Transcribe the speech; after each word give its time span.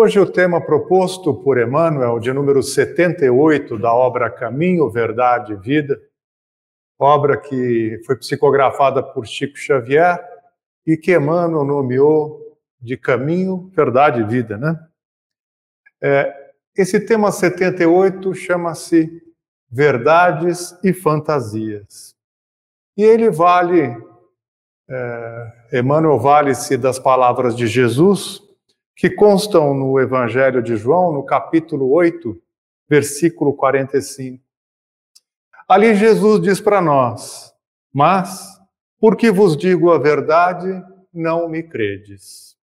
Hoje 0.00 0.20
o 0.20 0.30
tema 0.30 0.60
proposto 0.60 1.34
por 1.34 1.58
Emmanuel, 1.58 2.20
de 2.20 2.32
número 2.32 2.62
78 2.62 3.76
da 3.76 3.92
obra 3.92 4.30
Caminho, 4.30 4.88
Verdade 4.88 5.54
e 5.54 5.56
Vida, 5.56 6.00
obra 6.96 7.36
que 7.36 8.00
foi 8.06 8.14
psicografada 8.14 9.02
por 9.02 9.26
Chico 9.26 9.58
Xavier 9.58 10.24
e 10.86 10.96
que 10.96 11.16
Emmanuel 11.16 11.64
nomeou 11.64 12.56
de 12.80 12.96
Caminho, 12.96 13.72
Verdade 13.74 14.20
e 14.20 14.24
Vida, 14.24 14.56
né? 14.56 14.78
É, 16.00 16.52
esse 16.76 17.00
tema 17.00 17.32
78 17.32 18.32
chama-se 18.36 19.20
Verdades 19.68 20.78
e 20.84 20.92
Fantasias. 20.92 22.14
E 22.96 23.02
ele 23.02 23.30
vale, 23.30 23.96
é, 24.88 25.80
Emmanuel 25.80 26.20
vale-se 26.20 26.76
das 26.76 27.00
palavras 27.00 27.56
de 27.56 27.66
Jesus, 27.66 28.46
que 28.98 29.08
constam 29.08 29.72
no 29.74 30.00
Evangelho 30.00 30.60
de 30.60 30.76
João, 30.76 31.12
no 31.12 31.24
capítulo 31.24 31.88
8, 31.92 32.36
versículo 32.88 33.54
45. 33.54 34.42
Ali 35.68 35.94
Jesus 35.94 36.42
diz 36.42 36.60
para 36.60 36.80
nós: 36.80 37.54
Mas, 37.94 38.58
porque 38.98 39.30
vos 39.30 39.56
digo 39.56 39.92
a 39.92 39.98
verdade, 39.98 40.82
não 41.14 41.48
me 41.48 41.62
credes. 41.62 42.56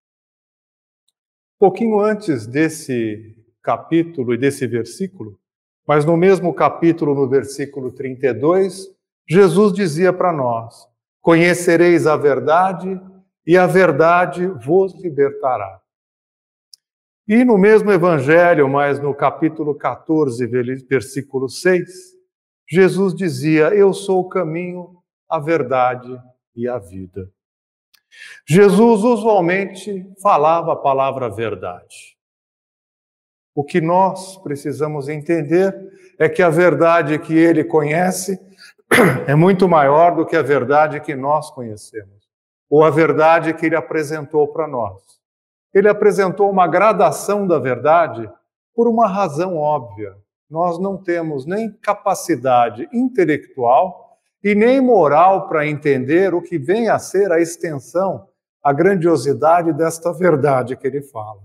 Pouquinho 1.57 2.01
antes 2.01 2.45
desse 2.45 3.33
capítulo 3.63 4.33
e 4.33 4.37
desse 4.37 4.67
versículo, 4.67 5.39
mas 5.87 6.03
no 6.03 6.17
mesmo 6.17 6.53
capítulo, 6.53 7.15
no 7.15 7.29
versículo 7.29 7.93
32, 7.93 8.89
Jesus 9.25 9.71
dizia 9.71 10.11
para 10.11 10.33
nós: 10.33 10.85
Conhecereis 11.21 12.05
a 12.05 12.17
verdade, 12.17 12.99
e 13.47 13.57
a 13.57 13.65
verdade 13.65 14.45
vos 14.47 14.93
libertará. 15.01 15.84
E 17.27 17.43
no 17.43 17.57
mesmo 17.57 17.91
evangelho, 17.91 18.69
mas 18.69 18.99
no 18.99 19.11
capítulo 19.11 19.73
14, 19.73 20.45
versículo 20.87 21.49
6, 21.49 21.89
Jesus 22.69 23.15
dizia: 23.15 23.69
Eu 23.69 23.93
sou 23.93 24.19
o 24.19 24.29
caminho, 24.29 24.97
a 25.27 25.39
verdade 25.39 26.21
e 26.55 26.67
a 26.67 26.77
vida. 26.77 27.27
Jesus 28.47 29.03
usualmente 29.03 30.07
falava 30.21 30.73
a 30.73 30.75
palavra 30.75 31.27
verdade. 31.27 32.15
O 33.55 33.63
que 33.63 33.81
nós 33.81 34.37
precisamos 34.37 35.09
entender 35.09 35.73
é 36.19 36.29
que 36.29 36.43
a 36.43 36.49
verdade 36.49 37.17
que 37.17 37.33
ele 37.33 37.63
conhece 37.63 38.39
é 39.25 39.33
muito 39.33 39.67
maior 39.67 40.15
do 40.15 40.27
que 40.27 40.35
a 40.35 40.43
verdade 40.43 41.01
que 41.01 41.15
nós 41.15 41.49
conhecemos, 41.49 42.29
ou 42.69 42.83
a 42.83 42.91
verdade 42.91 43.51
que 43.55 43.65
ele 43.65 43.75
apresentou 43.75 44.47
para 44.49 44.67
nós 44.67 45.15
ele 45.75 45.89
apresentou 45.89 46.49
uma 46.49 46.67
gradação 46.67 47.45
da 47.45 47.59
verdade 47.59 48.31
por 48.73 48.87
uma 48.87 49.07
razão 49.07 49.57
óbvia. 49.57 50.15
Nós 50.49 50.79
não 50.79 50.95
temos 50.95 51.45
nem 51.45 51.69
capacidade 51.69 52.87
intelectual 52.93 54.17
e 54.41 54.55
nem 54.55 54.79
moral 54.79 55.49
para 55.49 55.67
entender 55.67 56.33
o 56.33 56.41
que 56.41 56.57
vem 56.57 56.87
a 56.87 56.97
ser 56.97 57.29
a 57.31 57.41
extensão, 57.41 58.29
a 58.63 58.71
grandiosidade 58.71 59.73
desta 59.73 60.13
verdade 60.13 60.77
que 60.77 60.87
ele 60.87 61.01
fala. 61.01 61.41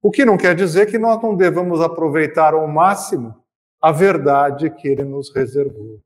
O 0.00 0.10
que 0.10 0.24
não 0.24 0.36
quer 0.36 0.54
dizer 0.54 0.86
que 0.86 0.98
nós 0.98 1.20
não 1.20 1.34
devamos 1.34 1.80
aproveitar 1.80 2.54
ao 2.54 2.68
máximo 2.68 3.34
a 3.82 3.90
verdade 3.90 4.70
que 4.70 4.86
ele 4.86 5.04
nos 5.04 5.34
reservou. 5.34 5.98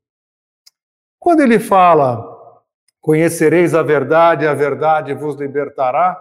Quando 1.19 1.41
ele 1.41 1.59
fala, 1.59 2.25
conhecereis 3.01 3.75
a 3.75 3.83
verdade, 3.83 4.47
a 4.47 4.55
verdade 4.55 5.13
vos 5.15 5.37
libertará, 5.37 6.21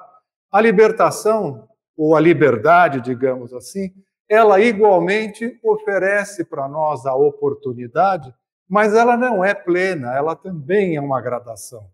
a 0.54 0.62
libertação, 0.62 1.68
ou 1.98 2.16
a 2.16 2.20
liberdade, 2.20 3.02
digamos 3.02 3.54
assim, 3.54 3.92
ela 4.30 4.60
igualmente 4.60 5.60
oferece 5.64 6.46
para 6.46 6.68
nós 6.68 7.08
a 7.08 7.16
oportunidade, 7.16 8.32
mas 8.70 8.94
ela 8.94 9.18
não 9.18 9.44
é 9.44 9.56
plena, 9.56 10.16
ela 10.16 10.36
também 10.36 10.96
é 10.96 11.02
uma 11.02 11.20
gradação. 11.20 11.88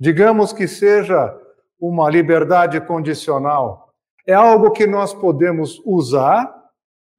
Digamos 0.00 0.52
que 0.52 0.66
seja 0.66 1.32
uma 1.78 2.10
liberdade 2.10 2.80
condicional. 2.80 3.92
É 4.26 4.34
algo 4.34 4.72
que 4.72 4.86
nós 4.86 5.14
podemos 5.14 5.80
usar, 5.84 6.52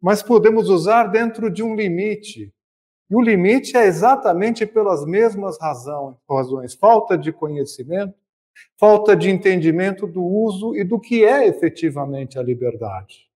mas 0.02 0.22
podemos 0.22 0.70
usar 0.70 1.08
dentro 1.08 1.50
de 1.50 1.64
um 1.64 1.76
limite. 1.76 2.54
E 3.10 3.16
o 3.16 3.22
limite 3.22 3.78
é 3.78 3.86
exatamente 3.86 4.66
pelas 4.66 5.06
mesmas 5.06 5.58
razões: 5.60 6.74
falta 6.74 7.18
de 7.18 7.32
conhecimento, 7.32 8.16
falta 8.80 9.16
de 9.16 9.30
entendimento 9.30 10.06
do 10.08 10.24
uso 10.24 10.76
e 10.76 10.84
do 10.84 11.00
que 11.00 11.24
é 11.24 11.48
efetivamente 11.48 12.38
a 12.38 12.44
liberdade. 12.44 13.28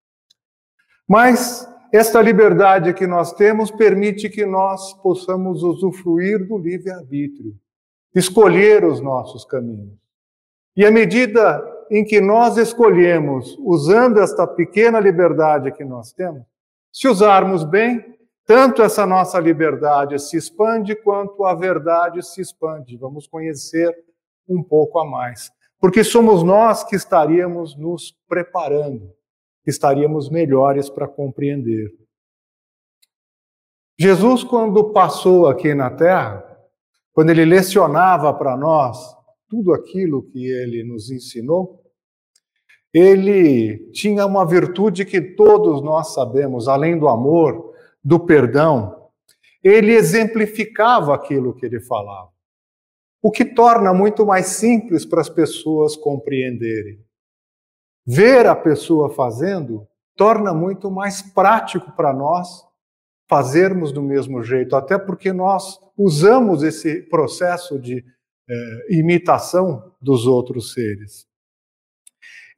Mas 1.08 1.68
esta 1.92 2.22
liberdade 2.22 2.94
que 2.94 3.08
nós 3.08 3.32
temos 3.34 3.72
permite 3.72 4.30
que 4.30 4.46
nós 4.46 4.94
possamos 5.02 5.64
usufruir 5.64 6.46
do 6.46 6.58
livre-arbítrio, 6.58 7.56
escolher 8.14 8.84
os 8.84 9.00
nossos 9.00 9.46
caminhos. 9.46 9.98
E 10.76 10.86
à 10.86 10.92
medida 10.92 11.64
em 11.90 12.04
que 12.04 12.20
nós 12.20 12.58
escolhemos, 12.58 13.58
usando 13.62 14.20
esta 14.20 14.46
pequena 14.46 15.00
liberdade 15.00 15.72
que 15.72 15.86
nós 15.86 16.12
temos, 16.12 16.44
se 16.92 17.08
usarmos 17.08 17.64
bem, 17.64 18.18
tanto 18.46 18.82
essa 18.82 19.06
nossa 19.06 19.40
liberdade 19.40 20.20
se 20.20 20.38
expande 20.38 20.96
quanto 20.96 21.46
a 21.46 21.54
verdade 21.54 22.22
se 22.26 22.42
expande. 22.42 22.98
Vamos 22.98 23.28
conhecer 23.28 23.96
um 24.48 24.64
pouco 24.64 25.00
a 25.00 25.06
mais. 25.06 25.52
Porque 25.80 26.04
somos 26.04 26.42
nós 26.44 26.84
que 26.84 26.96
estaríamos 26.96 27.78
nos 27.78 28.16
preparando, 28.28 29.12
estaríamos 29.66 30.30
melhores 30.30 30.90
para 30.90 31.08
compreender. 31.08 31.92
Jesus, 34.00 34.44
quando 34.44 34.92
passou 34.92 35.48
aqui 35.48 35.74
na 35.74 35.90
terra, 35.90 36.44
quando 37.14 37.30
ele 37.30 37.46
lecionava 37.46 38.34
para 38.34 38.56
nós 38.56 38.98
tudo 39.50 39.74
aquilo 39.74 40.24
que 40.24 40.46
ele 40.46 40.84
nos 40.84 41.10
ensinou, 41.10 41.84
ele 42.94 43.90
tinha 43.92 44.26
uma 44.26 44.46
virtude 44.46 45.06
que 45.06 45.22
todos 45.22 45.82
nós 45.82 46.14
sabemos, 46.14 46.68
além 46.68 46.98
do 46.98 47.08
amor, 47.08 47.74
do 48.04 48.20
perdão, 48.20 49.10
ele 49.64 49.94
exemplificava 49.94 51.14
aquilo 51.14 51.54
que 51.54 51.66
ele 51.66 51.80
falava 51.80 52.37
o 53.22 53.32
que 53.32 53.44
torna 53.44 53.94
muito 53.94 54.26
mais 54.26 54.48
simples 54.48 55.06
para 55.06 55.22
as 55.22 55.30
pessoas 55.30 55.96
compreenderem. 55.96 57.00
Ver 58.06 58.46
a 58.46 58.56
pessoa 58.56 59.10
fazendo 59.10 59.88
torna 60.16 60.54
muito 60.54 60.90
mais 60.90 61.22
prático 61.22 61.92
para 61.92 62.14
nós 62.14 62.66
fazermos 63.30 63.92
do 63.92 64.02
mesmo 64.02 64.42
jeito, 64.42 64.76
até 64.76 64.98
porque 64.98 65.34
nós 65.34 65.80
usamos 65.98 66.64
esse 66.64 67.02
processo 67.04 67.78
de 67.78 68.04
eh, 68.50 68.96
imitação 68.98 69.92
dos 70.02 70.26
outros 70.26 70.74
seres. 70.74 71.28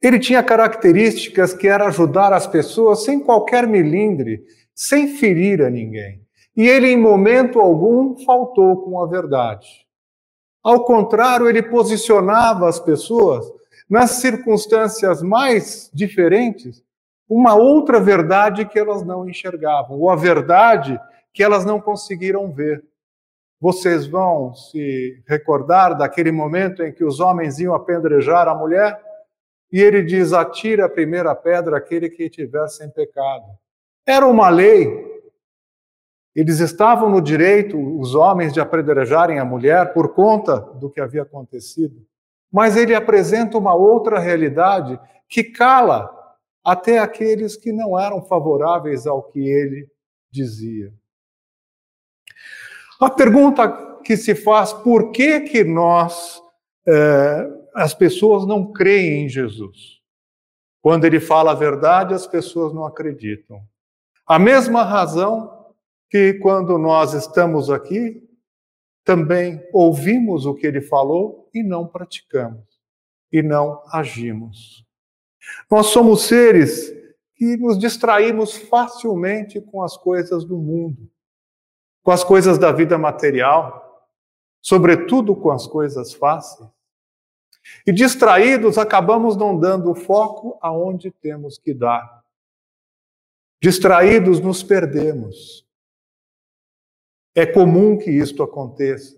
Ele 0.00 0.18
tinha 0.18 0.42
características 0.42 1.52
que 1.52 1.68
era 1.68 1.88
ajudar 1.88 2.32
as 2.32 2.46
pessoas 2.46 3.04
sem 3.04 3.20
qualquer 3.20 3.66
milindre, 3.66 4.44
sem 4.74 5.16
ferir 5.16 5.60
a 5.62 5.68
ninguém. 5.68 6.24
E 6.56 6.66
ele, 6.66 6.88
em 6.88 6.96
momento 6.96 7.60
algum, 7.60 8.16
faltou 8.24 8.82
com 8.82 9.02
a 9.02 9.06
verdade. 9.06 9.86
Ao 10.62 10.84
contrário, 10.84 11.48
ele 11.48 11.62
posicionava 11.62 12.68
as 12.68 12.78
pessoas 12.78 13.50
nas 13.88 14.12
circunstâncias 14.12 15.22
mais 15.22 15.90
diferentes, 15.92 16.82
uma 17.28 17.54
outra 17.54 17.98
verdade 17.98 18.64
que 18.64 18.78
elas 18.78 19.02
não 19.02 19.28
enxergavam, 19.28 19.98
ou 19.98 20.10
a 20.10 20.16
verdade 20.16 21.00
que 21.32 21.42
elas 21.42 21.64
não 21.64 21.80
conseguiram 21.80 22.52
ver. 22.52 22.84
Vocês 23.60 24.06
vão 24.06 24.54
se 24.54 25.22
recordar 25.26 25.96
daquele 25.96 26.32
momento 26.32 26.82
em 26.82 26.92
que 26.92 27.04
os 27.04 27.20
homens 27.20 27.58
iam 27.58 27.74
apedrejar 27.74 28.48
a 28.48 28.54
mulher? 28.54 29.00
E 29.72 29.80
ele 29.80 30.02
diz: 30.02 30.32
atira 30.32 30.86
a 30.86 30.88
primeira 30.88 31.34
pedra 31.34 31.76
aquele 31.76 32.08
que 32.08 32.24
estiver 32.24 32.66
sem 32.68 32.88
pecado. 32.90 33.44
Era 34.06 34.26
uma 34.26 34.48
lei, 34.48 35.09
eles 36.34 36.60
estavam 36.60 37.10
no 37.10 37.20
direito, 37.20 37.76
os 37.98 38.14
homens, 38.14 38.52
de 38.52 38.60
apedrejarem 38.60 39.38
a 39.38 39.44
mulher 39.44 39.92
por 39.92 40.14
conta 40.14 40.60
do 40.60 40.88
que 40.88 41.00
havia 41.00 41.22
acontecido. 41.22 42.06
Mas 42.52 42.76
ele 42.76 42.94
apresenta 42.94 43.58
uma 43.58 43.74
outra 43.74 44.18
realidade 44.18 44.98
que 45.28 45.44
cala 45.44 46.08
até 46.64 46.98
aqueles 46.98 47.56
que 47.56 47.72
não 47.72 47.98
eram 47.98 48.22
favoráveis 48.22 49.06
ao 49.06 49.22
que 49.22 49.40
ele 49.40 49.88
dizia. 50.30 50.92
A 53.00 53.10
pergunta 53.10 53.98
que 54.04 54.16
se 54.16 54.34
faz, 54.34 54.72
por 54.72 55.10
que 55.10 55.40
que 55.40 55.64
nós, 55.64 56.40
eh, 56.86 57.48
as 57.74 57.94
pessoas 57.94 58.46
não 58.46 58.72
creem 58.72 59.24
em 59.24 59.28
Jesus? 59.28 60.00
Quando 60.82 61.04
ele 61.04 61.18
fala 61.18 61.52
a 61.52 61.54
verdade, 61.54 62.14
as 62.14 62.26
pessoas 62.26 62.72
não 62.72 62.84
acreditam. 62.84 63.60
A 64.26 64.38
mesma 64.38 64.82
razão 64.82 65.59
que 66.10 66.34
quando 66.34 66.76
nós 66.76 67.14
estamos 67.14 67.70
aqui, 67.70 68.28
também 69.04 69.64
ouvimos 69.72 70.44
o 70.44 70.54
que 70.54 70.66
ele 70.66 70.80
falou 70.80 71.48
e 71.54 71.62
não 71.62 71.86
praticamos, 71.86 72.64
e 73.32 73.40
não 73.42 73.80
agimos. 73.92 74.84
Nós 75.70 75.86
somos 75.86 76.22
seres 76.22 76.92
que 77.36 77.56
nos 77.56 77.78
distraímos 77.78 78.56
facilmente 78.56 79.60
com 79.60 79.82
as 79.82 79.96
coisas 79.96 80.44
do 80.44 80.58
mundo, 80.58 81.08
com 82.02 82.10
as 82.10 82.24
coisas 82.24 82.58
da 82.58 82.72
vida 82.72 82.98
material, 82.98 84.08
sobretudo 84.60 85.34
com 85.34 85.50
as 85.50 85.66
coisas 85.66 86.12
fáceis. 86.12 86.68
E 87.86 87.92
distraídos, 87.92 88.78
acabamos 88.78 89.36
não 89.36 89.58
dando 89.58 89.94
foco 89.94 90.58
aonde 90.60 91.10
temos 91.10 91.56
que 91.56 91.72
dar. 91.72 92.24
Distraídos, 93.62 94.40
nos 94.40 94.62
perdemos. 94.62 95.69
É 97.34 97.46
comum 97.46 97.96
que 97.96 98.10
isto 98.10 98.42
aconteça, 98.42 99.16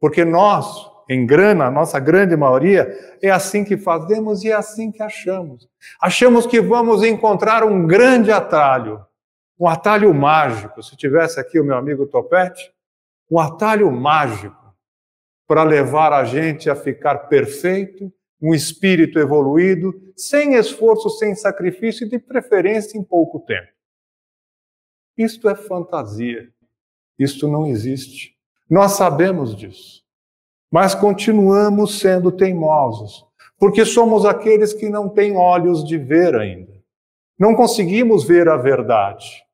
porque 0.00 0.24
nós, 0.24 0.90
em 1.08 1.24
grana, 1.24 1.66
a 1.66 1.70
nossa 1.70 1.98
grande 1.98 2.36
maioria, 2.36 2.88
é 3.22 3.30
assim 3.30 3.64
que 3.64 3.76
fazemos 3.76 4.44
e 4.44 4.50
é 4.50 4.54
assim 4.54 4.92
que 4.92 5.02
achamos. 5.02 5.68
Achamos 6.00 6.46
que 6.46 6.60
vamos 6.60 7.02
encontrar 7.02 7.64
um 7.64 7.86
grande 7.86 8.30
atalho, 8.30 9.04
um 9.58 9.66
atalho 9.66 10.12
mágico. 10.12 10.82
Se 10.82 10.96
tivesse 10.96 11.40
aqui 11.40 11.58
o 11.58 11.64
meu 11.64 11.76
amigo 11.76 12.06
Topete, 12.06 12.72
um 13.30 13.38
atalho 13.38 13.90
mágico 13.90 14.56
para 15.46 15.62
levar 15.62 16.12
a 16.12 16.24
gente 16.24 16.68
a 16.68 16.76
ficar 16.76 17.28
perfeito, 17.28 18.12
um 18.40 18.54
espírito 18.54 19.18
evoluído, 19.18 19.92
sem 20.16 20.54
esforço, 20.54 21.08
sem 21.10 21.34
sacrifício 21.34 22.06
e 22.06 22.10
de 22.10 22.18
preferência 22.18 22.98
em 22.98 23.02
pouco 23.02 23.40
tempo. 23.40 23.72
Isto 25.16 25.48
é 25.48 25.54
fantasia. 25.54 26.52
Isto 27.18 27.48
não 27.48 27.66
existe. 27.66 28.36
Nós 28.70 28.92
sabemos 28.92 29.56
disso. 29.56 30.04
Mas 30.70 30.94
continuamos 30.94 31.98
sendo 31.98 32.30
teimosos, 32.30 33.26
porque 33.58 33.84
somos 33.84 34.26
aqueles 34.26 34.72
que 34.72 34.88
não 34.88 35.08
têm 35.08 35.36
olhos 35.36 35.82
de 35.82 35.96
ver 35.96 36.34
ainda. 36.34 36.78
Não 37.38 37.54
conseguimos 37.54 38.24
ver 38.24 38.48
a 38.48 38.56
verdade. 38.56 39.44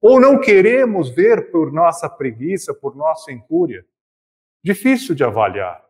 Ou 0.00 0.20
não 0.20 0.40
queremos 0.40 1.10
ver 1.10 1.50
por 1.50 1.72
nossa 1.72 2.08
preguiça, 2.08 2.72
por 2.72 2.96
nossa 2.96 3.30
incúria. 3.32 3.84
Difícil 4.62 5.14
de 5.14 5.24
avaliar. 5.24 5.84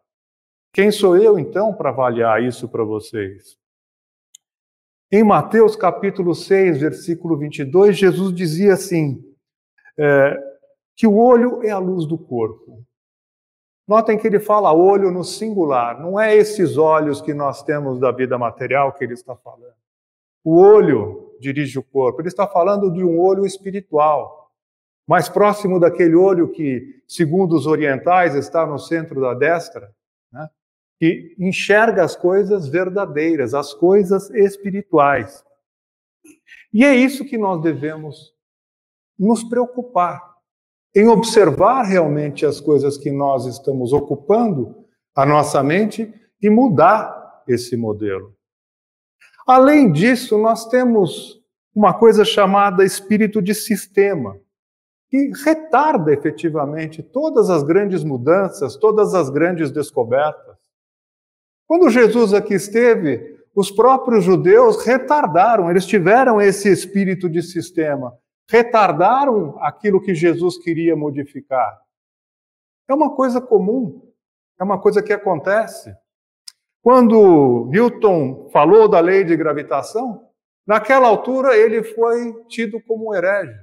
Quem 0.72 0.90
sou 0.90 1.16
eu, 1.16 1.38
então, 1.38 1.72
para 1.72 1.90
avaliar 1.90 2.42
isso 2.42 2.68
para 2.68 2.84
vocês? 2.84 3.56
Em 5.10 5.22
Mateus 5.22 5.76
capítulo 5.76 6.34
6, 6.34 6.80
versículo 6.80 7.38
22, 7.38 7.96
Jesus 7.96 8.34
dizia 8.34 8.74
assim: 8.74 9.22
é, 9.98 10.36
que 10.96 11.06
o 11.06 11.16
olho 11.16 11.62
é 11.62 11.70
a 11.70 11.78
luz 11.78 12.06
do 12.06 12.16
corpo. 12.16 12.82
Notem 13.86 14.18
que 14.18 14.26
ele 14.26 14.40
fala 14.40 14.72
olho 14.72 15.12
no 15.12 15.22
singular, 15.22 16.00
não 16.00 16.18
é 16.18 16.34
esses 16.34 16.76
olhos 16.76 17.20
que 17.20 17.32
nós 17.32 17.62
temos 17.62 18.00
da 18.00 18.10
vida 18.10 18.36
material 18.36 18.92
que 18.92 19.04
ele 19.04 19.12
está 19.12 19.36
falando. 19.36 19.76
O 20.42 20.58
olho 20.58 21.36
dirige 21.38 21.78
o 21.78 21.82
corpo, 21.82 22.20
ele 22.20 22.28
está 22.28 22.48
falando 22.48 22.90
de 22.90 23.04
um 23.04 23.20
olho 23.20 23.46
espiritual, 23.46 24.50
mais 25.06 25.28
próximo 25.28 25.78
daquele 25.78 26.16
olho 26.16 26.48
que, 26.48 27.00
segundo 27.06 27.54
os 27.54 27.66
orientais, 27.66 28.34
está 28.34 28.66
no 28.66 28.78
centro 28.78 29.20
da 29.20 29.34
destra, 29.34 29.94
né? 30.32 30.48
que 30.98 31.36
enxerga 31.38 32.02
as 32.02 32.16
coisas 32.16 32.66
verdadeiras, 32.66 33.54
as 33.54 33.72
coisas 33.72 34.30
espirituais. 34.30 35.44
E 36.72 36.84
é 36.84 36.92
isso 36.94 37.24
que 37.24 37.38
nós 37.38 37.62
devemos 37.62 38.34
nos 39.16 39.44
preocupar 39.44 40.35
em 40.96 41.08
observar 41.08 41.82
realmente 41.82 42.46
as 42.46 42.58
coisas 42.58 42.96
que 42.96 43.12
nós 43.12 43.44
estamos 43.44 43.92
ocupando 43.92 44.74
a 45.14 45.26
nossa 45.26 45.62
mente 45.62 46.10
e 46.42 46.48
mudar 46.48 47.42
esse 47.46 47.76
modelo. 47.76 48.34
Além 49.46 49.92
disso, 49.92 50.38
nós 50.38 50.66
temos 50.66 51.38
uma 51.74 51.92
coisa 51.92 52.24
chamada 52.24 52.82
espírito 52.82 53.42
de 53.42 53.54
sistema, 53.54 54.40
que 55.10 55.30
retarda 55.44 56.14
efetivamente 56.14 57.02
todas 57.02 57.50
as 57.50 57.62
grandes 57.62 58.02
mudanças, 58.02 58.74
todas 58.74 59.12
as 59.12 59.28
grandes 59.28 59.70
descobertas. 59.70 60.56
Quando 61.66 61.90
Jesus 61.90 62.32
aqui 62.32 62.54
esteve, 62.54 63.36
os 63.54 63.70
próprios 63.70 64.24
judeus 64.24 64.82
retardaram, 64.82 65.70
eles 65.70 65.84
tiveram 65.84 66.40
esse 66.40 66.72
espírito 66.72 67.28
de 67.28 67.42
sistema 67.42 68.14
retardaram 68.48 69.56
aquilo 69.60 70.00
que 70.00 70.14
Jesus 70.14 70.58
queria 70.58 70.94
modificar. 70.96 71.80
É 72.88 72.94
uma 72.94 73.14
coisa 73.14 73.40
comum, 73.40 74.02
é 74.58 74.64
uma 74.64 74.80
coisa 74.80 75.02
que 75.02 75.12
acontece. 75.12 75.94
Quando 76.80 77.66
Newton 77.70 78.48
falou 78.52 78.88
da 78.88 79.00
lei 79.00 79.24
de 79.24 79.36
gravitação, 79.36 80.28
naquela 80.64 81.08
altura 81.08 81.56
ele 81.56 81.82
foi 81.82 82.32
tido 82.44 82.80
como 82.80 83.12
herege, 83.12 83.58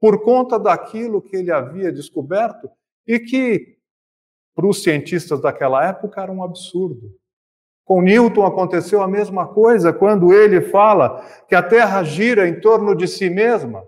por 0.00 0.22
conta 0.22 0.58
daquilo 0.58 1.20
que 1.20 1.36
ele 1.36 1.52
havia 1.52 1.92
descoberto 1.92 2.70
e 3.06 3.18
que, 3.18 3.76
para 4.54 4.66
os 4.66 4.82
cientistas 4.82 5.40
daquela 5.42 5.86
época, 5.86 6.22
era 6.22 6.32
um 6.32 6.42
absurdo. 6.42 7.14
Com 7.84 8.02
Newton 8.02 8.44
aconteceu 8.44 9.02
a 9.02 9.08
mesma 9.08 9.48
coisa 9.48 9.92
quando 9.92 10.32
ele 10.32 10.60
fala 10.60 11.22
que 11.48 11.54
a 11.54 11.62
Terra 11.62 12.02
gira 12.02 12.48
em 12.48 12.60
torno 12.60 12.94
de 12.94 13.06
si 13.08 13.28
mesma. 13.30 13.86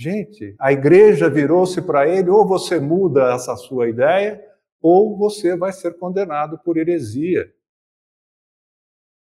Gente, 0.00 0.54
a 0.60 0.72
igreja 0.72 1.28
virou-se 1.28 1.82
para 1.82 2.08
ele: 2.08 2.30
ou 2.30 2.46
você 2.46 2.78
muda 2.78 3.34
essa 3.34 3.56
sua 3.56 3.88
ideia, 3.88 4.40
ou 4.80 5.18
você 5.18 5.56
vai 5.56 5.72
ser 5.72 5.98
condenado 5.98 6.56
por 6.60 6.76
heresia. 6.76 7.52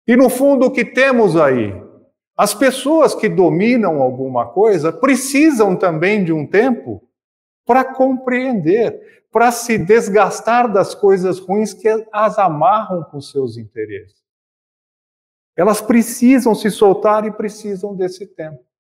E 0.08 0.16
no 0.18 0.32
fundo, 0.32 0.66
o 0.66 0.72
que 0.72 0.84
temos 0.84 1.38
aí? 1.38 1.72
As 2.36 2.56
pessoas 2.56 3.14
que 3.14 3.30
dominam 3.30 4.02
alguma 4.02 4.52
coisa 4.52 4.92
precisam 4.92 5.78
também 5.78 6.26
de 6.26 6.34
um 6.34 6.48
tempo 6.48 7.08
para 7.64 7.86
compreender, 7.86 9.24
para 9.32 9.52
se 9.52 9.78
desgastar 9.78 10.74
das 10.74 10.96
coisas 10.96 11.38
ruins 11.38 11.72
que 11.72 11.88
as 12.12 12.40
amarram 12.40 13.04
com 13.04 13.22
seus 13.22 13.58
interesses. 13.58 14.24
Elas 15.56 15.80
precisam 15.80 16.56
se 16.56 16.72
soltar 16.72 17.26
e 17.28 17.32
precisam 17.32 17.96
desse 17.96 18.26
tempo. 18.26 18.73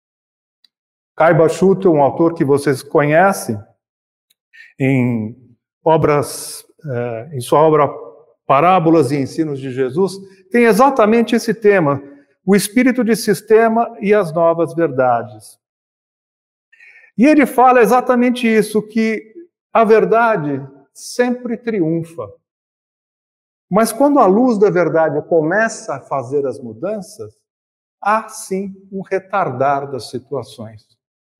Caiba 1.15 1.47
Schutter, 1.47 1.91
um 1.91 2.01
autor 2.01 2.33
que 2.33 2.43
vocês 2.43 2.81
conhecem, 2.81 3.57
em 4.79 5.37
obras, 5.83 6.65
eh, 6.83 7.29
em 7.33 7.39
sua 7.39 7.59
obra 7.59 7.87
Parábolas 8.47 9.11
e 9.11 9.17
Ensinos 9.17 9.59
de 9.59 9.71
Jesus, 9.71 10.13
tem 10.49 10.65
exatamente 10.65 11.35
esse 11.35 11.53
tema, 11.53 12.01
o 12.43 12.55
espírito 12.55 13.03
de 13.03 13.15
sistema 13.15 13.95
e 14.01 14.11
as 14.13 14.33
novas 14.33 14.73
verdades. 14.73 15.59
E 17.15 17.25
ele 17.25 17.45
fala 17.45 17.81
exatamente 17.81 18.47
isso, 18.47 18.81
que 18.81 19.23
a 19.71 19.83
verdade 19.83 20.67
sempre 20.93 21.57
triunfa. 21.57 22.27
Mas 23.69 23.93
quando 23.93 24.19
a 24.19 24.25
luz 24.25 24.57
da 24.57 24.71
verdade 24.71 25.21
começa 25.27 25.95
a 25.95 26.01
fazer 26.01 26.45
as 26.47 26.59
mudanças, 26.59 27.35
há 28.01 28.27
sim 28.29 28.73
um 28.91 29.01
retardar 29.01 29.89
das 29.89 30.09
situações 30.09 30.87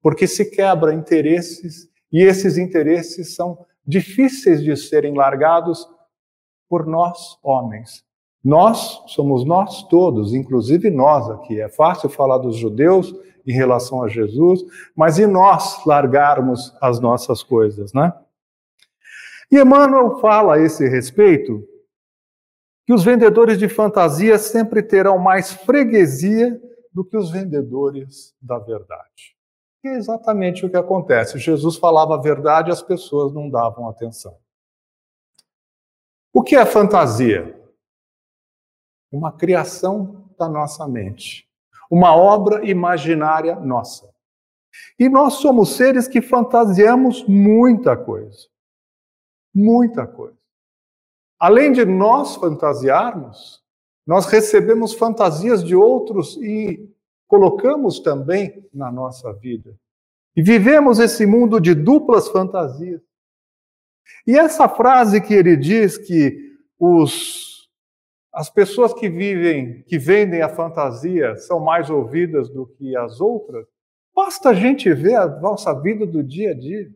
porque 0.03 0.27
se 0.27 0.43
quebra 0.51 0.93
interesses 0.93 1.89
e 2.11 2.21
esses 2.21 2.57
interesses 2.57 3.35
são 3.35 3.65
difíceis 3.87 4.61
de 4.61 4.75
serem 4.75 5.15
largados 5.15 5.87
por 6.69 6.85
nós, 6.85 7.39
homens. 7.41 8.03
Nós 8.43 9.01
somos 9.07 9.45
nós 9.45 9.87
todos, 9.87 10.33
inclusive 10.33 10.91
nós 10.91 11.29
aqui. 11.29 11.61
É 11.61 11.69
fácil 11.69 12.09
falar 12.09 12.37
dos 12.37 12.57
judeus 12.57 13.15
em 13.47 13.53
relação 13.53 14.03
a 14.03 14.09
Jesus, 14.09 14.61
mas 14.93 15.17
e 15.17 15.25
nós 15.25 15.85
largarmos 15.85 16.75
as 16.81 16.99
nossas 16.99 17.41
coisas, 17.41 17.93
né? 17.93 18.13
E 19.49 19.57
Emmanuel 19.57 20.19
fala 20.19 20.55
a 20.55 20.59
esse 20.59 20.87
respeito 20.87 21.65
que 22.85 22.93
os 22.93 23.03
vendedores 23.03 23.57
de 23.57 23.69
fantasia 23.69 24.37
sempre 24.37 24.83
terão 24.83 25.17
mais 25.17 25.53
freguesia 25.53 26.59
do 26.91 27.05
que 27.05 27.15
os 27.15 27.31
vendedores 27.31 28.35
da 28.41 28.59
verdade 28.59 29.32
é 29.87 29.95
exatamente 29.95 30.65
o 30.65 30.69
que 30.69 30.77
acontece. 30.77 31.37
Jesus 31.37 31.75
falava 31.75 32.15
a 32.15 32.21
verdade 32.21 32.69
e 32.69 32.73
as 32.73 32.81
pessoas 32.81 33.33
não 33.33 33.49
davam 33.49 33.87
atenção. 33.89 34.37
O 36.31 36.41
que 36.41 36.55
é 36.55 36.65
fantasia? 36.65 37.59
Uma 39.11 39.31
criação 39.31 40.29
da 40.37 40.49
nossa 40.49 40.87
mente, 40.87 41.47
uma 41.91 42.15
obra 42.15 42.67
imaginária 42.67 43.55
nossa. 43.55 44.11
E 44.97 45.07
nós 45.07 45.35
somos 45.35 45.75
seres 45.75 46.07
que 46.07 46.21
fantasiamos 46.21 47.23
muita 47.27 47.95
coisa. 47.95 48.47
Muita 49.53 50.07
coisa. 50.07 50.37
Além 51.39 51.71
de 51.71 51.85
nós 51.85 52.35
fantasiarmos, 52.35 53.61
nós 54.07 54.25
recebemos 54.25 54.93
fantasias 54.93 55.63
de 55.63 55.75
outros 55.75 56.37
e 56.37 56.92
colocamos 57.33 57.99
também 57.99 58.63
na 58.71 58.91
nossa 58.91 59.33
vida. 59.33 59.75
E 60.35 60.43
vivemos 60.43 60.99
esse 60.99 61.25
mundo 61.25 61.59
de 61.59 61.73
duplas 61.73 62.27
fantasias. 62.27 63.01
E 64.27 64.37
essa 64.37 64.69
frase 64.69 65.19
que 65.19 65.33
ele 65.33 65.57
diz 65.57 65.97
que 65.97 66.37
os 66.77 67.67
as 68.31 68.51
pessoas 68.51 68.93
que 68.93 69.09
vivem, 69.09 69.81
que 69.83 69.97
vendem 69.97 70.43
a 70.43 70.49
fantasia, 70.49 71.35
são 71.35 71.59
mais 71.59 71.89
ouvidas 71.89 72.49
do 72.49 72.67
que 72.67 72.95
as 72.95 73.19
outras? 73.19 73.65
Basta 74.15 74.49
a 74.49 74.53
gente 74.53 74.93
ver 74.93 75.15
a 75.15 75.27
nossa 75.27 75.73
vida 75.81 76.05
do 76.05 76.23
dia 76.23 76.51
a 76.51 76.53
dia. 76.53 76.91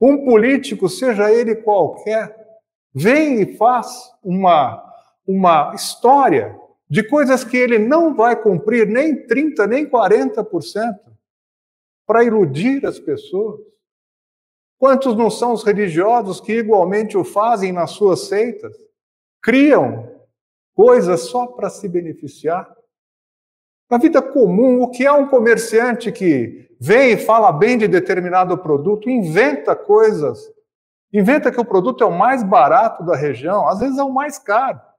Um 0.00 0.24
político, 0.24 0.88
seja 0.88 1.30
ele 1.30 1.56
qualquer, 1.56 2.34
vem 2.94 3.42
e 3.42 3.56
faz 3.58 4.10
uma, 4.22 4.82
uma 5.26 5.74
história 5.74 6.61
de 6.92 7.02
coisas 7.02 7.42
que 7.42 7.56
ele 7.56 7.78
não 7.78 8.14
vai 8.14 8.36
cumprir 8.36 8.86
nem 8.86 9.26
30%, 9.26 9.66
nem 9.66 9.88
40%, 9.88 10.94
para 12.06 12.22
iludir 12.22 12.84
as 12.84 12.98
pessoas. 12.98 13.62
Quantos 14.78 15.16
não 15.16 15.30
são 15.30 15.54
os 15.54 15.64
religiosos 15.64 16.38
que 16.38 16.52
igualmente 16.52 17.16
o 17.16 17.24
fazem 17.24 17.72
nas 17.72 17.92
suas 17.92 18.26
seitas? 18.28 18.76
Criam 19.42 20.06
coisas 20.74 21.22
só 21.22 21.46
para 21.46 21.70
se 21.70 21.88
beneficiar? 21.88 22.70
Na 23.90 23.96
vida 23.96 24.20
comum, 24.20 24.82
o 24.82 24.90
que 24.90 25.06
é 25.06 25.12
um 25.12 25.26
comerciante 25.26 26.12
que 26.12 26.68
vem 26.78 27.12
e 27.12 27.16
fala 27.16 27.50
bem 27.50 27.78
de 27.78 27.88
determinado 27.88 28.58
produto, 28.58 29.08
inventa 29.08 29.74
coisas, 29.74 30.52
inventa 31.10 31.50
que 31.50 31.60
o 31.60 31.64
produto 31.64 32.04
é 32.04 32.06
o 32.06 32.12
mais 32.12 32.42
barato 32.42 33.02
da 33.02 33.16
região, 33.16 33.66
às 33.66 33.78
vezes 33.78 33.96
é 33.96 34.04
o 34.04 34.12
mais 34.12 34.38
caro. 34.38 34.91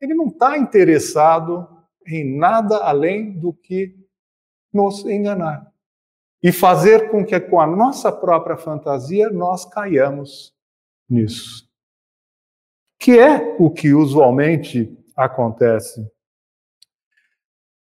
Ele 0.00 0.14
não 0.14 0.26
está 0.26 0.58
interessado 0.58 1.68
em 2.06 2.38
nada 2.38 2.78
além 2.78 3.32
do 3.38 3.52
que 3.52 3.96
nos 4.72 5.04
enganar 5.04 5.72
e 6.42 6.52
fazer 6.52 7.10
com 7.10 7.24
que 7.24 7.38
com 7.40 7.60
a 7.60 7.66
nossa 7.66 8.12
própria 8.12 8.56
fantasia 8.56 9.30
nós 9.30 9.64
caiamos 9.64 10.54
nisso. 11.08 11.68
Que 12.98 13.18
é 13.18 13.56
o 13.58 13.70
que 13.70 13.92
usualmente 13.92 14.96
acontece. 15.16 16.08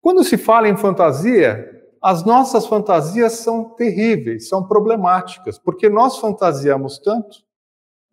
Quando 0.01 0.23
se 0.23 0.37
fala 0.37 0.69
em 0.69 0.77
fantasia, 0.77 1.71
as 2.03 2.25
nossas 2.25 2.67
fantasias 2.67 3.33
são 3.33 3.71
terríveis, 3.71 4.49
são 4.49 4.69
problemáticas, 4.69 5.59
porque 5.59 5.89
nós 5.89 6.19
fantasiamos 6.19 6.99
tanto 6.99 7.43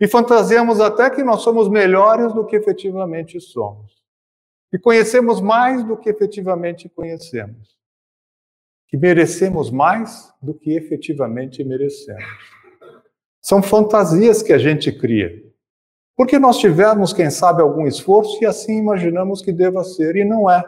e 0.01 0.07
fantasiamos 0.07 0.81
até 0.81 1.11
que 1.11 1.23
nós 1.23 1.43
somos 1.43 1.69
melhores 1.69 2.33
do 2.33 2.43
que 2.43 2.55
efetivamente 2.55 3.39
somos. 3.39 4.01
E 4.73 4.79
conhecemos 4.79 5.39
mais 5.39 5.83
do 5.83 5.95
que 5.95 6.09
efetivamente 6.09 6.89
conhecemos. 6.89 7.77
Que 8.87 8.97
merecemos 8.97 9.69
mais 9.69 10.33
do 10.41 10.55
que 10.55 10.71
efetivamente 10.75 11.63
merecemos. 11.63 12.25
São 13.39 13.61
fantasias 13.61 14.41
que 14.41 14.51
a 14.51 14.57
gente 14.57 14.91
cria. 14.91 15.39
Porque 16.17 16.39
nós 16.39 16.57
tivemos, 16.57 17.13
quem 17.13 17.29
sabe, 17.29 17.61
algum 17.61 17.85
esforço 17.85 18.43
e 18.43 18.45
assim 18.47 18.79
imaginamos 18.79 19.43
que 19.43 19.53
deva 19.53 19.83
ser, 19.83 20.15
e 20.15 20.25
não 20.25 20.49
é. 20.49 20.63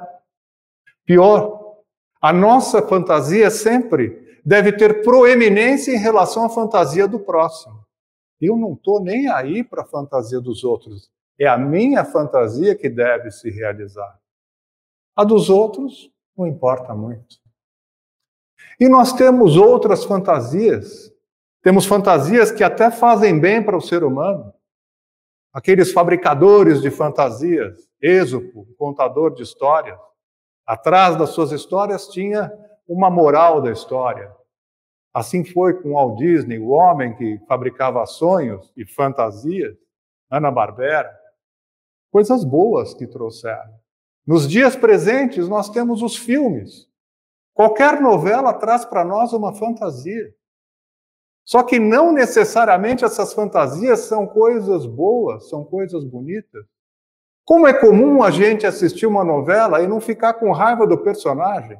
Pior, 1.05 1.79
a 2.21 2.31
nossa 2.31 2.87
fantasia 2.87 3.49
sempre 3.49 4.39
deve 4.45 4.73
ter 4.73 5.01
proeminência 5.01 5.91
em 5.91 5.97
relação 5.97 6.45
à 6.45 6.49
fantasia 6.49 7.07
do 7.07 7.19
próximo. 7.19 7.82
Eu 8.43 8.57
não 8.57 8.73
estou 8.73 9.01
nem 9.01 9.29
aí 9.29 9.63
para 9.63 9.83
a 9.83 9.85
fantasia 9.85 10.41
dos 10.41 10.63
outros. 10.63 11.12
É 11.39 11.47
a 11.47 11.57
minha 11.57 12.03
fantasia 12.03 12.75
que 12.75 12.89
deve 12.89 13.31
se 13.31 13.50
realizar. 13.50 14.19
A 15.15 15.23
dos 15.23 15.50
outros 15.50 16.12
não 16.38 16.45
importa 16.47 16.93
muito. 16.93 17.38
E 18.79 18.89
nós 18.89 19.13
temos 19.13 19.55
outras 19.55 20.03
fantasias. 20.03 21.12
Temos 21.62 21.85
fantasias 21.85 22.51
que 22.51 22.63
até 22.63 22.91
fazem 22.91 23.39
bem 23.39 23.63
para 23.63 23.77
o 23.77 23.81
ser 23.81 24.03
humano. 24.03 24.53
Aqueles 25.53 25.93
fabricadores 25.93 26.81
de 26.81 26.89
fantasias, 26.89 27.88
Êxopo, 28.01 28.67
contador 28.77 29.33
de 29.33 29.43
histórias. 29.43 29.97
Atrás 30.65 31.15
das 31.15 31.29
suas 31.29 31.51
histórias 31.51 32.07
tinha 32.07 32.51
uma 32.88 33.09
moral 33.09 33.62
da 33.62 33.71
história. 33.71 34.35
Assim 35.13 35.46
foi 35.46 35.79
com 35.79 35.93
Walt 35.93 36.17
Disney, 36.17 36.58
o 36.58 36.70
homem 36.70 37.15
que 37.15 37.39
fabricava 37.48 38.03
sonhos 38.05 38.74
e 38.75 38.86
fantasias, 38.86 39.77
Ana 40.29 40.50
Barbera. 40.50 41.13
Coisas 42.12 42.43
boas 42.43 42.93
que 42.93 43.05
trouxeram. 43.05 43.74
Nos 44.25 44.48
dias 44.48 44.75
presentes, 44.75 45.48
nós 45.48 45.70
temos 45.70 46.01
os 46.01 46.17
filmes. 46.17 46.88
Qualquer 47.53 48.01
novela 48.01 48.53
traz 48.53 48.84
para 48.86 49.05
nós 49.05 49.34
uma 49.34 49.53
fantasia. 49.53 50.34
Só 51.46 51.62
que 51.62 51.77
não 51.77 52.12
necessariamente 52.12 53.05
essas 53.05 53.34
fantasias 53.34 54.00
são 54.01 54.25
coisas 54.25 54.86
boas, 54.86 55.50
são 55.50 55.63
coisas 55.63 56.03
bonitas. 56.03 56.65
Como 57.46 57.67
é 57.67 57.74
comum 57.74 58.24
a 58.24 58.32
gente 58.32 58.65
assistir 58.65 59.05
uma 59.05 59.24
novela 59.24 59.82
e 59.82 59.88
não 59.88 60.00
ficar 60.00 60.36
com 60.36 60.51
raiva 60.51 60.88
do 60.88 60.98
personagem? 60.98 61.77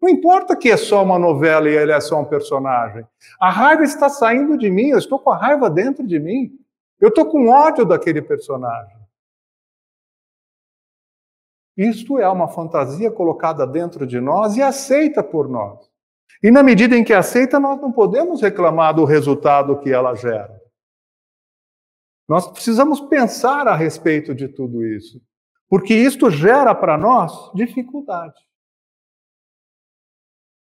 Não 0.00 0.08
importa 0.08 0.56
que 0.56 0.70
é 0.70 0.76
só 0.76 1.02
uma 1.02 1.18
novela 1.18 1.68
e 1.68 1.76
ele 1.76 1.92
é 1.92 2.00
só 2.00 2.20
um 2.20 2.24
personagem. 2.24 3.06
A 3.40 3.50
raiva 3.50 3.82
está 3.84 4.08
saindo 4.08 4.56
de 4.58 4.70
mim, 4.70 4.88
eu 4.88 4.98
estou 4.98 5.18
com 5.18 5.30
a 5.30 5.36
raiva 5.36 5.70
dentro 5.70 6.06
de 6.06 6.18
mim. 6.18 6.58
Eu 7.00 7.08
estou 7.08 7.26
com 7.26 7.48
ódio 7.48 7.84
daquele 7.84 8.22
personagem. 8.22 8.96
Isto 11.76 12.18
é 12.18 12.28
uma 12.28 12.48
fantasia 12.48 13.10
colocada 13.10 13.66
dentro 13.66 14.06
de 14.06 14.18
nós 14.18 14.56
e 14.56 14.62
aceita 14.62 15.22
por 15.22 15.46
nós. 15.46 15.90
E 16.42 16.50
na 16.50 16.62
medida 16.62 16.96
em 16.96 17.04
que 17.04 17.12
aceita, 17.12 17.60
nós 17.60 17.80
não 17.80 17.92
podemos 17.92 18.40
reclamar 18.40 18.94
do 18.94 19.04
resultado 19.04 19.78
que 19.80 19.92
ela 19.92 20.14
gera. 20.14 20.58
Nós 22.26 22.46
precisamos 22.48 23.00
pensar 23.00 23.68
a 23.68 23.76
respeito 23.76 24.34
de 24.34 24.48
tudo 24.48 24.84
isso, 24.84 25.20
porque 25.68 25.94
isto 25.94 26.30
gera 26.30 26.74
para 26.74 26.96
nós 26.96 27.52
dificuldade. 27.54 28.34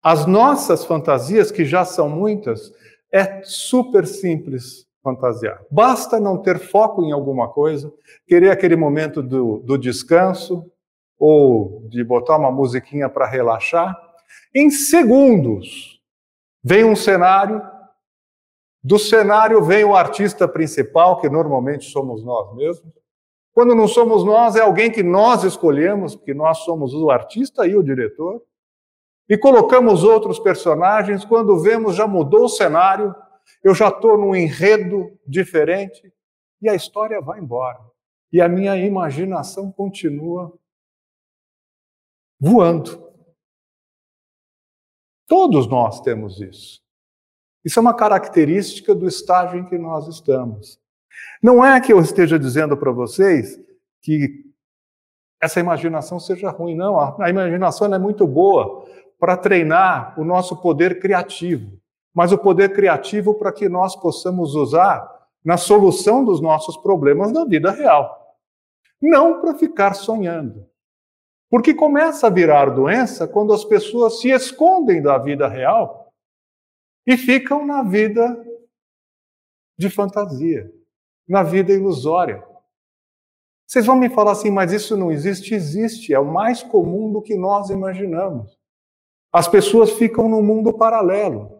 As 0.01 0.25
nossas 0.25 0.85
fantasias, 0.85 1.51
que 1.51 1.65
já 1.65 1.83
são 1.83 2.09
muitas, 2.09 2.71
é 3.11 3.41
super 3.43 4.07
simples 4.07 4.87
fantasiar. 5.03 5.61
Basta 5.69 6.19
não 6.19 6.37
ter 6.37 6.59
foco 6.59 7.03
em 7.03 7.11
alguma 7.11 7.49
coisa, 7.49 7.91
querer 8.27 8.51
aquele 8.51 8.75
momento 8.75 9.21
do, 9.21 9.59
do 9.59 9.77
descanso, 9.77 10.71
ou 11.19 11.85
de 11.89 12.01
botar 12.01 12.37
uma 12.37 12.49
musiquinha 12.49 13.09
para 13.09 13.27
relaxar. 13.27 13.93
Em 14.55 14.69
segundos, 14.69 16.01
vem 16.63 16.85
um 16.85 16.95
cenário, 16.95 17.61
do 18.81 18.97
cenário 18.97 19.61
vem 19.61 19.83
o 19.83 19.95
artista 19.95 20.47
principal, 20.47 21.19
que 21.19 21.29
normalmente 21.29 21.85
somos 21.85 22.23
nós 22.23 22.55
mesmos. 22.55 22.93
Quando 23.51 23.75
não 23.75 23.87
somos 23.87 24.23
nós, 24.23 24.55
é 24.55 24.61
alguém 24.61 24.89
que 24.89 25.03
nós 25.03 25.43
escolhemos, 25.43 26.15
porque 26.15 26.33
nós 26.33 26.59
somos 26.59 26.93
o 26.93 27.11
artista 27.11 27.67
e 27.67 27.75
o 27.75 27.83
diretor 27.83 28.41
e 29.29 29.37
colocamos 29.37 30.03
outros 30.03 30.39
personagens, 30.39 31.23
quando 31.23 31.59
vemos 31.59 31.95
já 31.95 32.07
mudou 32.07 32.45
o 32.45 32.49
cenário, 32.49 33.15
eu 33.63 33.75
já 33.75 33.89
estou 33.89 34.17
num 34.17 34.35
enredo 34.35 35.15
diferente 35.25 36.11
e 36.59 36.67
a 36.67 36.73
história 36.73 37.21
vai 37.21 37.39
embora. 37.39 37.79
E 38.33 38.41
a 38.41 38.49
minha 38.49 38.75
imaginação 38.75 39.71
continua 39.71 40.51
voando. 42.39 43.07
Todos 45.27 45.67
nós 45.67 46.01
temos 46.01 46.41
isso. 46.41 46.81
Isso 47.63 47.77
é 47.77 47.81
uma 47.81 47.95
característica 47.95 48.95
do 48.95 49.07
estágio 49.07 49.59
em 49.59 49.65
que 49.65 49.77
nós 49.77 50.07
estamos. 50.07 50.79
Não 51.41 51.63
é 51.63 51.79
que 51.79 51.93
eu 51.93 51.99
esteja 51.99 52.39
dizendo 52.39 52.75
para 52.75 52.91
vocês 52.91 53.59
que 54.01 54.45
essa 55.41 55.59
imaginação 55.59 56.19
seja 56.19 56.49
ruim, 56.49 56.75
não. 56.75 56.99
A 57.21 57.29
imaginação 57.29 57.93
é 57.93 57.99
muito 57.99 58.25
boa 58.25 58.88
para 59.19 59.35
treinar 59.35 60.19
o 60.19 60.23
nosso 60.23 60.55
poder 60.61 60.99
criativo, 60.99 61.77
mas 62.13 62.31
o 62.31 62.37
poder 62.37 62.73
criativo 62.73 63.33
para 63.33 63.51
que 63.51 63.67
nós 63.67 63.95
possamos 63.95 64.55
usar 64.55 65.19
na 65.43 65.57
solução 65.57 66.23
dos 66.23 66.41
nossos 66.41 66.77
problemas 66.77 67.31
na 67.31 67.45
vida 67.45 67.71
real. 67.71 68.37
Não 69.01 69.41
para 69.41 69.55
ficar 69.55 69.93
sonhando. 69.93 70.65
Porque 71.49 71.73
começa 71.73 72.27
a 72.27 72.29
virar 72.29 72.69
doença 72.69 73.27
quando 73.27 73.53
as 73.53 73.65
pessoas 73.65 74.19
se 74.19 74.29
escondem 74.29 75.01
da 75.01 75.17
vida 75.17 75.47
real 75.47 76.13
e 77.05 77.17
ficam 77.17 77.65
na 77.65 77.81
vida 77.81 78.45
de 79.77 79.89
fantasia, 79.89 80.71
na 81.27 81.41
vida 81.41 81.73
ilusória. 81.73 82.43
Vocês 83.65 83.85
vão 83.85 83.95
me 83.95 84.09
falar 84.09 84.33
assim, 84.33 84.51
mas 84.51 84.71
isso 84.71 84.95
não 84.95 85.11
existe? 85.11 85.55
Existe, 85.55 86.13
é 86.13 86.19
o 86.19 86.31
mais 86.31 86.61
comum 86.61 87.11
do 87.11 87.21
que 87.21 87.35
nós 87.35 87.69
imaginamos. 87.69 88.58
As 89.31 89.47
pessoas 89.47 89.91
ficam 89.91 90.27
no 90.27 90.41
mundo 90.41 90.73
paralelo 90.73 91.59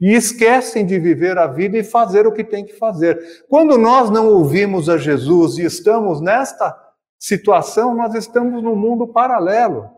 e 0.00 0.12
esquecem 0.12 0.84
de 0.84 0.98
viver 0.98 1.38
a 1.38 1.46
vida 1.46 1.78
e 1.78 1.84
fazer 1.84 2.26
o 2.26 2.32
que 2.32 2.44
tem 2.44 2.64
que 2.64 2.74
fazer. 2.74 3.44
Quando 3.48 3.78
nós 3.78 4.10
não 4.10 4.28
ouvimos 4.28 4.88
a 4.88 4.98
Jesus 4.98 5.58
e 5.58 5.64
estamos 5.64 6.20
nesta 6.20 6.76
situação, 7.18 7.94
nós 7.94 8.14
estamos 8.14 8.62
no 8.62 8.76
mundo 8.76 9.06
paralelo, 9.06 9.88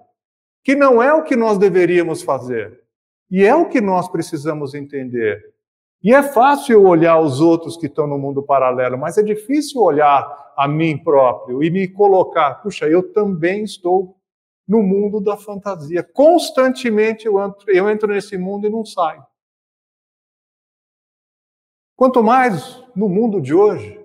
que 0.62 0.76
não 0.76 1.02
é 1.02 1.12
o 1.12 1.24
que 1.24 1.34
nós 1.34 1.58
deveríamos 1.58 2.22
fazer. 2.22 2.80
E 3.30 3.44
é 3.44 3.54
o 3.54 3.68
que 3.68 3.80
nós 3.80 4.08
precisamos 4.08 4.74
entender. 4.74 5.42
E 6.02 6.14
é 6.14 6.22
fácil 6.22 6.84
olhar 6.84 7.18
os 7.18 7.40
outros 7.40 7.76
que 7.76 7.86
estão 7.86 8.06
no 8.06 8.18
mundo 8.18 8.42
paralelo, 8.42 8.96
mas 8.96 9.18
é 9.18 9.22
difícil 9.22 9.82
olhar 9.82 10.52
a 10.56 10.68
mim 10.68 10.96
próprio 10.96 11.62
e 11.62 11.70
me 11.70 11.88
colocar, 11.88 12.62
puxa, 12.62 12.86
eu 12.86 13.12
também 13.12 13.64
estou 13.64 14.17
no 14.68 14.82
mundo 14.82 15.20
da 15.20 15.36
fantasia. 15.36 16.02
Constantemente 16.02 17.26
eu 17.26 17.42
entro, 17.42 17.70
eu 17.70 17.88
entro 17.88 18.12
nesse 18.12 18.36
mundo 18.36 18.66
e 18.66 18.70
não 18.70 18.84
saio. 18.84 19.24
Quanto 21.96 22.22
mais 22.22 22.84
no 22.94 23.08
mundo 23.08 23.40
de 23.40 23.54
hoje, 23.54 23.98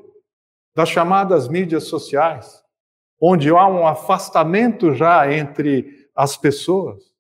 das 0.75 0.89
chamadas 0.89 1.47
mídias 1.47 1.83
sociais, 1.83 2.63
onde 3.21 3.49
há 3.49 3.67
um 3.67 3.85
afastamento 3.85 4.93
já 4.93 5.31
entre 5.31 6.09
as 6.15 6.35
pessoas. 6.35 7.13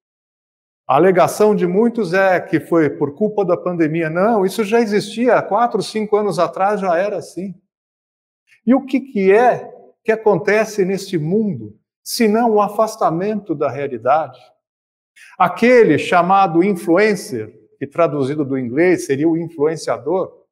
A 0.87 0.95
alegação 0.95 1.55
de 1.55 1.65
muitos 1.65 2.13
é 2.13 2.39
que 2.39 2.59
foi 2.59 2.89
por 2.89 3.15
culpa 3.15 3.45
da 3.45 3.55
pandemia. 3.55 4.09
Não, 4.09 4.45
isso 4.45 4.63
já 4.63 4.81
existia 4.81 5.35
há 5.35 5.41
quatro, 5.41 5.81
cinco 5.81 6.17
anos 6.17 6.39
atrás, 6.39 6.81
já 6.81 6.97
era 6.97 7.17
assim. 7.17 7.53
E 8.65 8.73
o 8.73 8.85
que, 8.85 8.99
que 8.99 9.31
é 9.31 9.71
que 10.03 10.11
acontece 10.11 10.83
neste 10.83 11.17
mundo, 11.17 11.79
se 12.03 12.27
não 12.27 12.51
o 12.51 12.61
afastamento 12.61 13.55
da 13.55 13.69
realidade? 13.69 14.39
Aquele 15.37 15.97
chamado 15.97 16.63
influencer, 16.63 17.53
que 17.79 17.87
traduzido 17.87 18.43
do 18.43 18.57
inglês 18.57 19.05
seria 19.05 19.27
o 19.27 19.37
influenciador, 19.37 20.43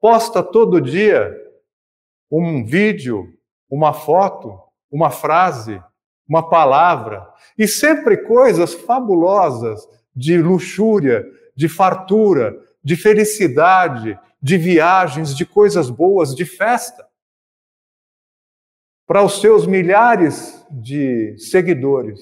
posta 0.00 0.42
todo 0.42 0.80
dia 0.80 1.36
um 2.30 2.64
vídeo, 2.64 3.34
uma 3.68 3.92
foto, 3.92 4.58
uma 4.90 5.10
frase, 5.10 5.82
uma 6.28 6.48
palavra, 6.48 7.26
e 7.58 7.66
sempre 7.66 8.18
coisas 8.18 8.72
fabulosas 8.72 9.86
de 10.14 10.38
luxúria, 10.38 11.24
de 11.56 11.68
fartura, 11.68 12.56
de 12.82 12.96
felicidade, 12.96 14.18
de 14.40 14.56
viagens, 14.56 15.36
de 15.36 15.44
coisas 15.44 15.90
boas, 15.90 16.34
de 16.34 16.44
festa. 16.44 17.09
Para 19.10 19.24
os 19.24 19.40
seus 19.40 19.66
milhares 19.66 20.64
de 20.70 21.36
seguidores. 21.36 22.20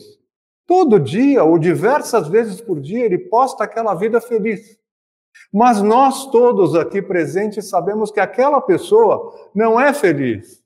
Todo 0.67 0.99
dia, 0.99 1.45
ou 1.45 1.59
diversas 1.59 2.29
vezes 2.29 2.63
por 2.63 2.81
dia, 2.81 3.05
ele 3.05 3.19
posta 3.19 3.63
aquela 3.63 3.95
vida 3.95 4.23
feliz. 4.23 4.79
Mas 5.53 5.83
nós 5.83 6.31
todos 6.31 6.75
aqui 6.75 7.03
presentes 7.03 7.69
sabemos 7.69 8.11
que 8.11 8.21
aquela 8.21 8.59
pessoa 8.63 9.51
não 9.55 9.79
é 9.79 9.93
feliz. 9.93 10.65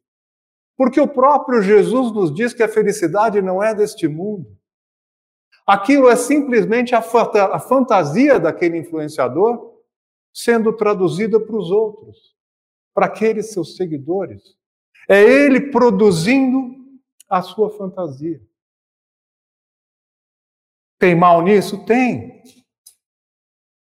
Porque 0.77 1.01
o 1.01 1.09
próprio 1.09 1.61
Jesus 1.61 2.13
nos 2.13 2.33
diz 2.33 2.55
que 2.55 2.63
a 2.63 2.69
felicidade 2.69 3.43
não 3.43 3.61
é 3.61 3.75
deste 3.75 4.07
mundo. 4.07 4.47
Aquilo 5.67 6.09
é 6.09 6.15
simplesmente 6.15 6.95
a, 6.95 7.01
a 7.01 7.59
fantasia 7.59 8.39
daquele 8.39 8.79
influenciador 8.79 9.73
sendo 10.33 10.73
traduzida 10.73 11.41
para 11.41 11.57
os 11.57 11.73
outros, 11.73 12.37
para 12.95 13.07
aqueles 13.07 13.53
seus 13.53 13.77
seguidores. 13.77 14.62
É 15.09 15.23
ele 15.23 15.71
produzindo 15.71 16.75
a 17.29 17.43
sua 17.43 17.71
fantasia. 17.71 18.41
Tem 20.99 21.15
mal 21.15 21.43
nisso? 21.43 21.85
Tem. 21.85 22.43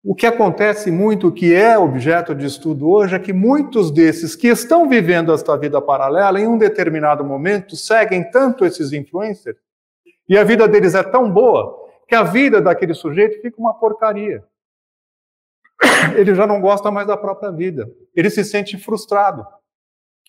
O 0.04 0.16
que 0.16 0.26
acontece 0.26 0.90
muito, 0.90 1.32
que 1.32 1.54
é 1.54 1.78
objeto 1.78 2.34
de 2.34 2.48
estudo 2.48 2.90
hoje, 2.90 3.16
é 3.16 3.20
que 3.20 3.32
muitos 3.32 3.92
desses 3.92 4.36
que 4.36 4.48
estão 4.48 4.90
vivendo 4.90 5.32
esta 5.32 5.56
vida 5.56 5.80
paralela, 5.80 6.40
em 6.40 6.48
um 6.48 6.58
determinado 6.58 7.24
momento, 7.24 7.76
seguem 7.76 8.30
tanto 8.32 8.66
esses 8.66 8.92
influencers, 8.94 9.58
e 10.28 10.36
a 10.36 10.44
vida 10.44 10.68
deles 10.68 10.96
é 10.96 11.04
tão 11.04 11.32
boa, 11.32 11.88
que 12.08 12.16
a 12.16 12.24
vida 12.24 12.60
daquele 12.60 12.96
sujeito 12.96 13.40
fica 13.42 13.62
uma 13.62 13.76
porcaria. 13.76 14.44
Ele 16.16 16.34
já 16.34 16.48
não 16.48 16.60
gosta 16.60 16.90
mais 16.90 17.08
da 17.08 17.16
própria 17.16 17.52
vida. 17.52 17.90
Ele 18.16 18.30
se 18.30 18.44
sente 18.44 18.78
frustrado. 18.78 19.46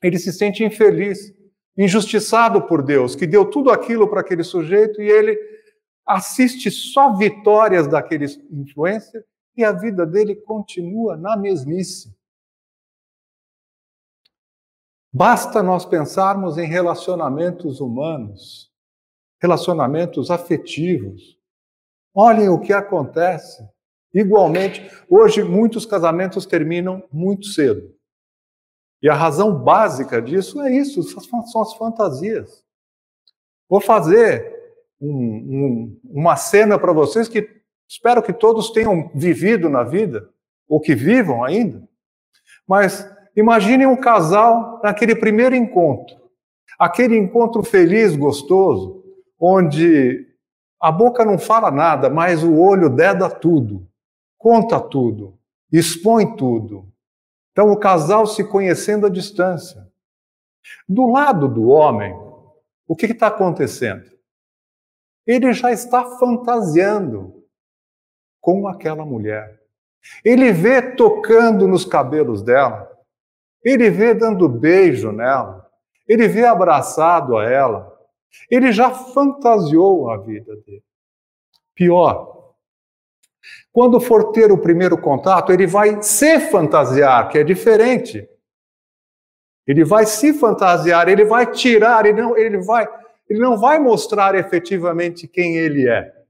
Ele 0.02 0.18
se 0.18 0.32
sente 0.32 0.64
infeliz, 0.64 1.32
injustiçado 1.76 2.62
por 2.66 2.82
Deus, 2.82 3.14
que 3.14 3.26
deu 3.26 3.44
tudo 3.44 3.70
aquilo 3.70 4.08
para 4.08 4.20
aquele 4.20 4.42
sujeito 4.42 5.00
e 5.00 5.08
ele 5.08 5.38
assiste 6.06 6.70
só 6.70 7.14
vitórias 7.14 7.86
daquele 7.86 8.26
influencer 8.50 9.24
e 9.56 9.64
a 9.64 9.72
vida 9.72 10.04
dele 10.04 10.34
continua 10.34 11.16
na 11.16 11.36
mesmice. 11.36 12.14
Basta 15.12 15.62
nós 15.62 15.84
pensarmos 15.84 16.56
em 16.56 16.66
relacionamentos 16.66 17.80
humanos, 17.80 18.72
relacionamentos 19.40 20.30
afetivos. 20.30 21.38
Olhem 22.14 22.48
o 22.48 22.58
que 22.58 22.72
acontece. 22.72 23.62
Igualmente, 24.12 24.90
hoje 25.08 25.42
muitos 25.42 25.84
casamentos 25.84 26.46
terminam 26.46 27.02
muito 27.12 27.46
cedo. 27.46 27.94
E 29.02 29.08
a 29.08 29.14
razão 29.14 29.54
básica 29.54 30.22
disso 30.22 30.60
é 30.62 30.72
isso, 30.72 31.02
são 31.02 31.60
as 31.60 31.74
fantasias. 31.74 32.64
Vou 33.68 33.80
fazer 33.80 34.52
um, 35.00 35.08
um, 35.10 36.00
uma 36.04 36.36
cena 36.36 36.78
para 36.78 36.92
vocês 36.92 37.28
que 37.28 37.62
Espero 37.92 38.22
que 38.22 38.32
todos 38.32 38.70
tenham 38.70 39.10
vivido 39.14 39.68
na 39.68 39.82
vida, 39.82 40.26
ou 40.66 40.80
que 40.80 40.94
vivam 40.94 41.44
ainda. 41.44 41.86
Mas 42.66 43.06
imagine 43.36 43.86
um 43.86 43.96
casal 43.96 44.80
naquele 44.82 45.14
primeiro 45.14 45.54
encontro. 45.54 46.16
Aquele 46.78 47.18
encontro 47.18 47.62
feliz, 47.62 48.16
gostoso, 48.16 49.04
onde 49.38 50.26
a 50.80 50.90
boca 50.90 51.22
não 51.22 51.38
fala 51.38 51.70
nada, 51.70 52.08
mas 52.08 52.42
o 52.42 52.58
olho 52.58 52.88
deda 52.88 53.28
tudo, 53.28 53.86
conta 54.38 54.80
tudo, 54.80 55.38
expõe 55.70 56.34
tudo. 56.34 56.90
Então 57.52 57.70
o 57.70 57.78
casal 57.78 58.26
se 58.26 58.42
conhecendo 58.42 59.06
à 59.06 59.10
distância. 59.10 59.86
Do 60.88 61.10
lado 61.10 61.48
do 61.48 61.68
homem, 61.68 62.14
o 62.86 62.96
que 62.96 63.06
está 63.06 63.28
acontecendo? 63.28 64.10
Ele 65.26 65.52
já 65.52 65.70
está 65.70 66.18
fantasiando 66.18 67.44
com 68.40 68.66
aquela 68.66 69.04
mulher. 69.04 69.60
Ele 70.24 70.52
vê 70.52 70.82
tocando 70.96 71.68
nos 71.68 71.84
cabelos 71.84 72.42
dela, 72.42 72.90
ele 73.64 73.88
vê 73.88 74.12
dando 74.12 74.48
beijo 74.48 75.12
nela, 75.12 75.70
ele 76.08 76.26
vê 76.26 76.44
abraçado 76.44 77.36
a 77.36 77.48
ela, 77.48 77.96
ele 78.50 78.72
já 78.72 78.90
fantasiou 78.90 80.10
a 80.10 80.16
vida 80.16 80.56
dele. 80.56 80.82
Pior, 81.74 82.41
quando 83.72 84.00
for 84.00 84.32
ter 84.32 84.50
o 84.52 84.58
primeiro 84.58 84.96
contato, 84.98 85.52
ele 85.52 85.66
vai 85.66 86.02
se 86.02 86.40
fantasiar, 86.40 87.28
que 87.28 87.38
é 87.38 87.44
diferente. 87.44 88.28
Ele 89.66 89.84
vai 89.84 90.06
se 90.06 90.32
fantasiar, 90.32 91.08
ele 91.08 91.24
vai 91.24 91.50
tirar, 91.50 92.04
ele 92.06 92.20
não, 92.20 92.36
ele 92.36 92.58
vai, 92.58 92.86
ele 93.28 93.40
não 93.40 93.56
vai 93.58 93.78
mostrar 93.78 94.34
efetivamente 94.34 95.28
quem 95.28 95.56
ele 95.56 95.88
é 95.88 96.22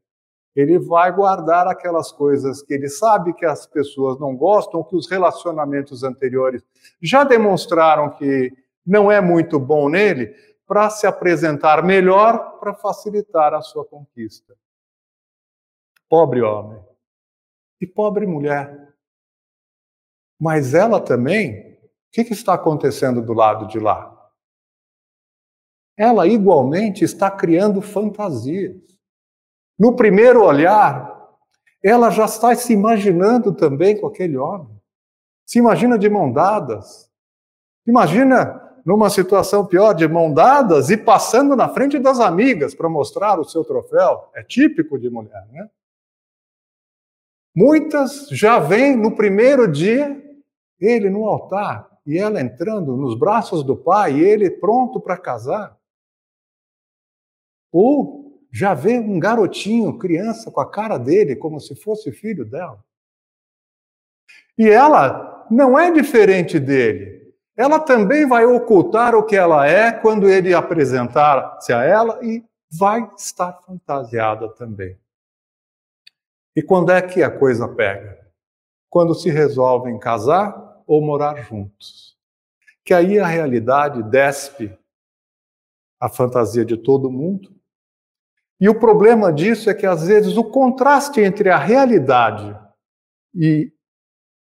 ele 0.55 0.79
vai 0.79 1.11
guardar 1.13 1.67
aquelas 1.67 2.13
coisas 2.13 2.63
que 2.63 2.75
ele 2.75 2.89
sabe 2.89 3.33
que 3.33 3.45
as 3.45 3.67
pessoas 3.67 4.19
não 4.21 4.37
gostam, 4.37 4.85
que 4.85 4.95
os 4.95 5.09
relacionamentos 5.09 6.05
anteriores 6.05 6.63
já 7.01 7.25
demonstraram 7.25 8.11
que 8.11 8.53
não 8.85 9.11
é 9.11 9.21
muito 9.21 9.59
bom 9.59 9.89
nele, 9.89 10.35
para 10.67 10.91
se 10.91 11.07
apresentar 11.07 11.83
melhor, 11.85 12.59
para 12.59 12.75
facilitar 12.75 13.55
a 13.55 13.61
sua 13.61 13.85
conquista. 13.85 14.55
Pobre 16.09 16.43
homem 16.43 16.83
e 17.83 17.87
pobre 17.87 18.27
mulher. 18.27 18.95
Mas 20.41 20.73
ela 20.73 21.01
também, 21.01 21.73
o 21.73 22.13
que, 22.13 22.25
que 22.25 22.33
está 22.33 22.55
acontecendo 22.55 23.21
do 23.21 23.33
lado 23.33 23.67
de 23.67 23.79
lá? 23.79 24.09
Ela 25.97 26.27
igualmente 26.27 27.05
está 27.05 27.31
criando 27.31 27.83
fantasias. 27.83 28.81
No 29.79 29.97
primeiro 29.97 30.45
olhar, 30.45 31.11
ela 31.83 32.11
já 32.11 32.25
está 32.25 32.55
se 32.55 32.73
imaginando 32.73 33.53
também 33.53 34.01
com 34.01 34.07
aquele 34.07 34.37
homem. 34.37 34.81
Se 35.45 35.59
imagina 35.59 35.99
de 35.99 36.09
mão 36.09 36.33
dadas. 36.33 37.11
Imagina 37.87 38.61
numa 38.85 39.11
situação 39.11 39.67
pior, 39.67 39.93
de 39.93 40.07
mão 40.09 40.33
dadas 40.33 40.91
e 40.91 40.97
passando 40.97 41.55
na 41.57 41.69
frente 41.69 41.99
das 41.99 42.21
amigas 42.21 42.75
para 42.75 42.89
mostrar 42.89 43.39
o 43.39 43.45
seu 43.45 43.65
troféu. 43.65 44.31
É 44.35 44.43
típico 44.43 44.99
de 44.99 45.11
mulher, 45.11 45.47
né? 45.51 45.69
Muitas 47.55 48.29
já 48.31 48.59
vêm 48.59 48.97
no 48.97 49.15
primeiro 49.15 49.71
dia, 49.71 50.21
ele 50.81 51.11
no 51.11 51.27
altar 51.27 51.91
e 52.07 52.19
ela 52.19 52.41
entrando 52.41 52.97
nos 52.97 53.19
braços 53.19 53.63
do 53.63 53.77
pai 53.77 54.15
e 54.15 54.25
ele 54.25 54.51
pronto 54.51 55.01
para 55.01 55.17
casar. 55.17 55.77
Ou 57.71 58.23
já 58.53 58.75
vê 58.75 58.99
um 58.99 59.19
garotinho, 59.19 59.99
criança, 59.99 60.51
com 60.51 60.61
a 60.61 60.71
cara 60.71 60.99
dele, 60.99 61.37
como 61.37 61.59
se 61.59 61.75
fosse 61.75 62.13
filho 62.13 62.45
dela. 62.45 62.83
E 64.59 64.69
ela 64.69 65.47
não 65.51 65.79
é 65.79 65.91
diferente 65.91 66.59
dele. 66.59 67.23
Ela 67.57 67.79
também 67.79 68.27
vai 68.27 68.45
ocultar 68.45 69.15
o 69.15 69.25
que 69.25 69.37
ela 69.37 69.67
é 69.67 69.93
quando 69.93 70.29
ele 70.29 70.53
apresentar-se 70.53 71.73
a 71.73 71.83
ela 71.83 72.19
e 72.23 72.45
vai 72.71 73.09
estar 73.17 73.53
fantasiada 73.65 74.49
também. 74.55 74.99
E 76.55 76.63
quando 76.63 76.91
é 76.93 77.01
que 77.01 77.23
a 77.23 77.31
coisa 77.31 77.69
pega? 77.69 78.23
quando 78.93 79.15
se 79.15 79.31
resolvem 79.31 79.99
casar 79.99 80.83
ou 80.87 81.01
morar 81.01 81.37
juntos. 81.37 82.15
Que 82.85 82.93
aí 82.93 83.19
a 83.19 83.27
realidade 83.27 84.03
despe 84.03 84.79
a 85.99 86.11
fantasia 86.11 86.63
de 86.63 86.77
todo 86.77 87.11
mundo. 87.11 87.51
E 88.61 88.69
o 88.69 88.79
problema 88.79 89.33
disso 89.33 89.71
é 89.71 89.75
que 89.75 89.87
às 89.87 90.07
vezes 90.07 90.37
o 90.37 90.45
contraste 90.45 91.23
entre 91.23 91.49
a 91.49 91.57
realidade 91.57 92.55
e 93.35 93.73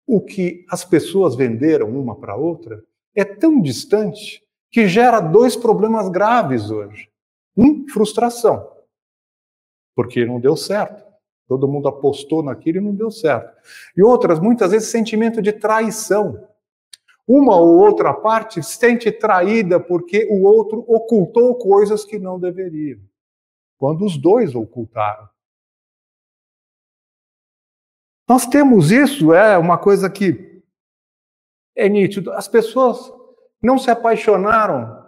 o 0.04 0.20
que 0.20 0.66
as 0.68 0.84
pessoas 0.84 1.36
venderam 1.36 1.88
uma 1.88 2.18
para 2.18 2.34
outra 2.34 2.84
é 3.14 3.24
tão 3.24 3.62
distante 3.62 4.44
que 4.68 4.88
gera 4.88 5.20
dois 5.20 5.54
problemas 5.54 6.08
graves 6.08 6.72
hoje. 6.72 7.08
Um, 7.56 7.86
frustração, 7.88 8.68
porque 9.94 10.24
não 10.24 10.40
deu 10.40 10.56
certo. 10.56 11.09
Todo 11.50 11.66
mundo 11.66 11.88
apostou 11.88 12.44
naquilo 12.44 12.78
e 12.78 12.80
não 12.80 12.94
deu 12.94 13.10
certo. 13.10 13.60
E 13.96 14.04
outras, 14.04 14.38
muitas 14.38 14.70
vezes, 14.70 14.88
sentimento 14.88 15.42
de 15.42 15.52
traição. 15.52 16.46
Uma 17.26 17.56
ou 17.56 17.76
outra 17.76 18.14
parte 18.14 18.62
se 18.62 18.76
sente 18.76 19.10
traída 19.10 19.80
porque 19.80 20.28
o 20.30 20.44
outro 20.44 20.84
ocultou 20.86 21.56
coisas 21.56 22.04
que 22.04 22.20
não 22.20 22.38
deveriam, 22.38 23.00
quando 23.76 24.04
os 24.04 24.16
dois 24.16 24.54
ocultaram. 24.54 25.28
Nós 28.28 28.46
temos 28.46 28.92
isso, 28.92 29.34
é 29.34 29.58
uma 29.58 29.76
coisa 29.76 30.08
que 30.08 30.62
é 31.74 31.88
nítido. 31.88 32.30
As 32.30 32.46
pessoas 32.46 33.12
não 33.60 33.76
se 33.76 33.90
apaixonaram 33.90 35.04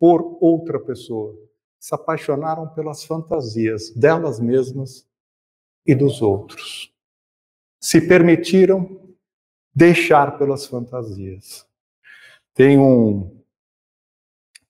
por 0.00 0.38
outra 0.40 0.80
pessoa, 0.80 1.36
se 1.78 1.94
apaixonaram 1.94 2.66
pelas 2.68 3.04
fantasias 3.04 3.90
delas 3.90 4.40
mesmas 4.40 5.06
e 5.86 5.94
dos 5.94 6.22
outros. 6.22 6.92
Se 7.80 8.00
permitiram 8.00 9.00
deixar 9.74 10.38
pelas 10.38 10.66
fantasias. 10.66 11.66
Tem 12.54 12.78
um 12.78 13.42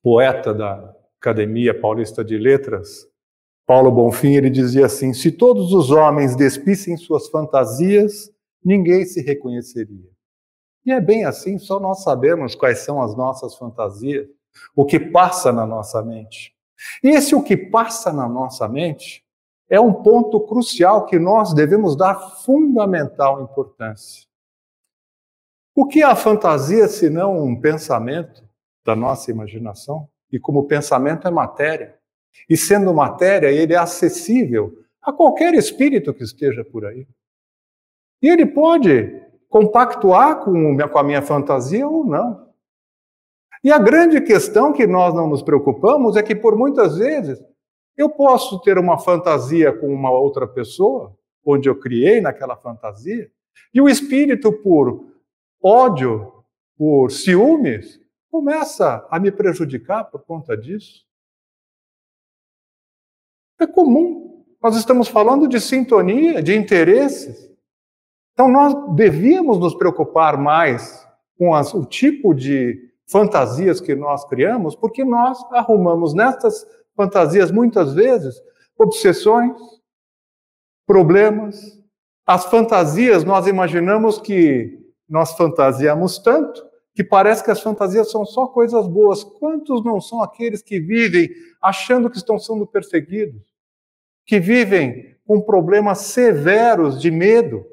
poeta 0.03 0.53
da 0.53 0.95
Academia 1.21 1.79
Paulista 1.79 2.25
de 2.25 2.37
Letras, 2.37 3.09
Paulo 3.67 3.91
Bonfim, 3.91 4.35
ele 4.35 4.49
dizia 4.49 4.87
assim: 4.87 5.13
se 5.13 5.33
todos 5.33 5.73
os 5.73 5.91
homens 5.91 6.37
despissem 6.37 6.97
suas 6.97 7.29
fantasias, 7.29 8.33
ninguém 8.65 9.05
se 9.05 9.21
reconheceria. 9.21 10.09
E 10.85 10.93
é 10.93 11.01
bem 11.01 11.25
assim, 11.25 11.59
só 11.59 11.81
nós 11.81 12.05
sabemos 12.05 12.55
quais 12.55 12.79
são 12.79 13.03
as 13.03 13.17
nossas 13.17 13.57
fantasias, 13.57 14.29
o 14.75 14.87
que 14.87 15.01
passa 15.01 15.51
na 15.53 15.67
nossa 15.67 16.01
mente. 16.01 16.55
E 17.03 17.09
esse 17.09 17.35
o 17.35 17.43
que 17.43 17.57
passa 17.57 18.13
na 18.13 18.29
nossa 18.29 18.69
mente 18.69 19.26
é 19.69 19.81
um 19.81 19.93
ponto 19.93 20.41
crucial 20.47 21.07
que 21.07 21.19
nós 21.19 21.53
devemos 21.53 21.97
dar 21.97 22.15
fundamental 22.15 23.43
importância. 23.43 24.27
O 25.75 25.87
que 25.87 26.03
é 26.03 26.05
a 26.05 26.17
fantasia 26.17 26.89
senão 26.89 27.37
um 27.37 27.61
pensamento 27.61 28.43
da 28.85 28.97
nossa 28.97 29.31
imaginação? 29.31 30.09
E 30.33 30.39
como 30.39 30.67
pensamento 30.67 31.27
é 31.27 31.31
matéria. 31.31 31.99
E 32.49 32.57
sendo 32.57 32.95
matéria, 32.95 33.49
ele 33.49 33.75
é 33.75 33.77
acessível 33.77 34.73
a 35.03 35.13
qualquer 35.13 35.55
espírito 35.55 36.15
que 36.15 36.23
esteja 36.23 36.65
por 36.65 36.85
aí. 36.85 37.07
E 38.23 38.29
ele 38.29 38.47
pode 38.47 39.23
compactuar 39.49 40.41
com, 40.45 40.77
com 40.77 40.99
a 40.99 41.05
minha 41.05 41.23
fantasia 41.23 41.87
ou 41.87 42.05
não. 42.05 42.47
E 43.63 43.71
a 43.73 43.79
grande 43.79 44.21
questão 44.21 44.73
que 44.73 44.87
nós 44.87 45.15
não 45.15 45.29
nos 45.29 45.43
preocupamos 45.43 46.17
é 46.17 46.23
que, 46.23 46.35
por 46.35 46.57
muitas 46.57 46.97
vezes, 46.97 47.43
eu 47.97 48.11
posso 48.11 48.61
ter 48.61 48.79
uma 48.79 48.99
fantasia 48.99 49.73
com 49.73 49.89
uma 49.89 50.11
outra 50.11 50.47
pessoa, 50.47 51.17
onde 51.45 51.69
eu 51.69 51.79
criei 51.79 52.21
naquela 52.21 52.57
fantasia, 52.57 53.31
e 53.73 53.81
o 53.81 53.89
espírito, 53.89 54.53
por 54.53 55.13
ódio, 55.63 56.45
por 56.77 57.11
ciúmes, 57.11 58.01
começa 58.31 59.07
a 59.11 59.19
me 59.19 59.33
prejudicar 59.33 60.05
por 60.05 60.23
conta 60.25 60.57
disso. 60.57 61.07
É 63.59 63.67
comum. 63.67 64.45
Nós 64.63 64.77
estamos 64.77 65.09
falando 65.09 65.49
de 65.49 65.61
sintonia, 65.61 66.43
de 66.43 66.55
interesses. 66.55 67.51
Então, 68.33 68.49
nós 68.49 68.75
devíamos 68.95 69.59
nos 69.59 69.75
preocupar 69.75 70.37
mais 70.37 71.07
com 71.39 71.55
as, 71.55 71.73
o 71.73 71.85
tipo 71.85 72.35
de 72.35 72.93
fantasias 73.09 73.81
que 73.81 73.95
nós 73.95 74.27
criamos, 74.27 74.75
porque 74.75 75.05
nós 75.05 75.39
arrumamos 75.53 76.13
nessas 76.13 76.67
fantasias, 76.97 77.51
muitas 77.51 77.95
vezes, 77.95 78.35
obsessões, 78.79 79.53
problemas. 80.87 81.79
As 82.27 82.47
fantasias, 82.47 83.23
nós 83.23 83.47
imaginamos 83.47 84.19
que 84.19 84.79
nós 85.09 85.37
fantasiamos 85.37 86.19
tanto 86.19 86.67
que 86.97 87.05
parece 87.05 87.45
que 87.45 87.51
as 87.51 87.61
fantasias 87.61 88.11
são 88.11 88.25
só 88.25 88.47
coisas 88.47 88.89
boas. 88.89 89.23
Quantos 89.23 89.85
não 89.85 90.01
são 90.01 90.23
aqueles 90.23 90.63
que 90.63 90.81
vivem 90.81 91.29
achando 91.61 92.09
que 92.09 92.17
estão 92.17 92.39
sendo 92.39 92.67
perseguidos? 92.67 93.43
Que 94.25 94.41
vivem 94.41 95.15
com 95.27 95.43
problemas 95.43 95.99
severos 95.99 96.99
de 96.99 97.11
medo? 97.11 97.67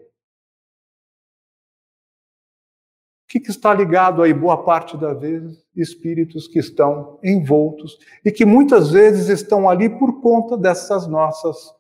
Que, 3.34 3.39
que 3.39 3.50
está 3.50 3.74
ligado 3.74 4.22
aí, 4.22 4.32
boa 4.32 4.63
parte 4.63 4.96
das 4.96 5.19
vezes? 5.19 5.65
Espíritos 5.76 6.48
que 6.48 6.60
estão 6.60 7.19
envoltos 7.24 7.98
e 8.24 8.32
que 8.32 8.46
muitas 8.46 8.91
vezes 8.91 9.28
estão 9.28 9.67
ali 9.67 9.89
por 9.89 10.22
conta 10.22 10.56
dessas 10.56 11.08
nossas 11.08 11.74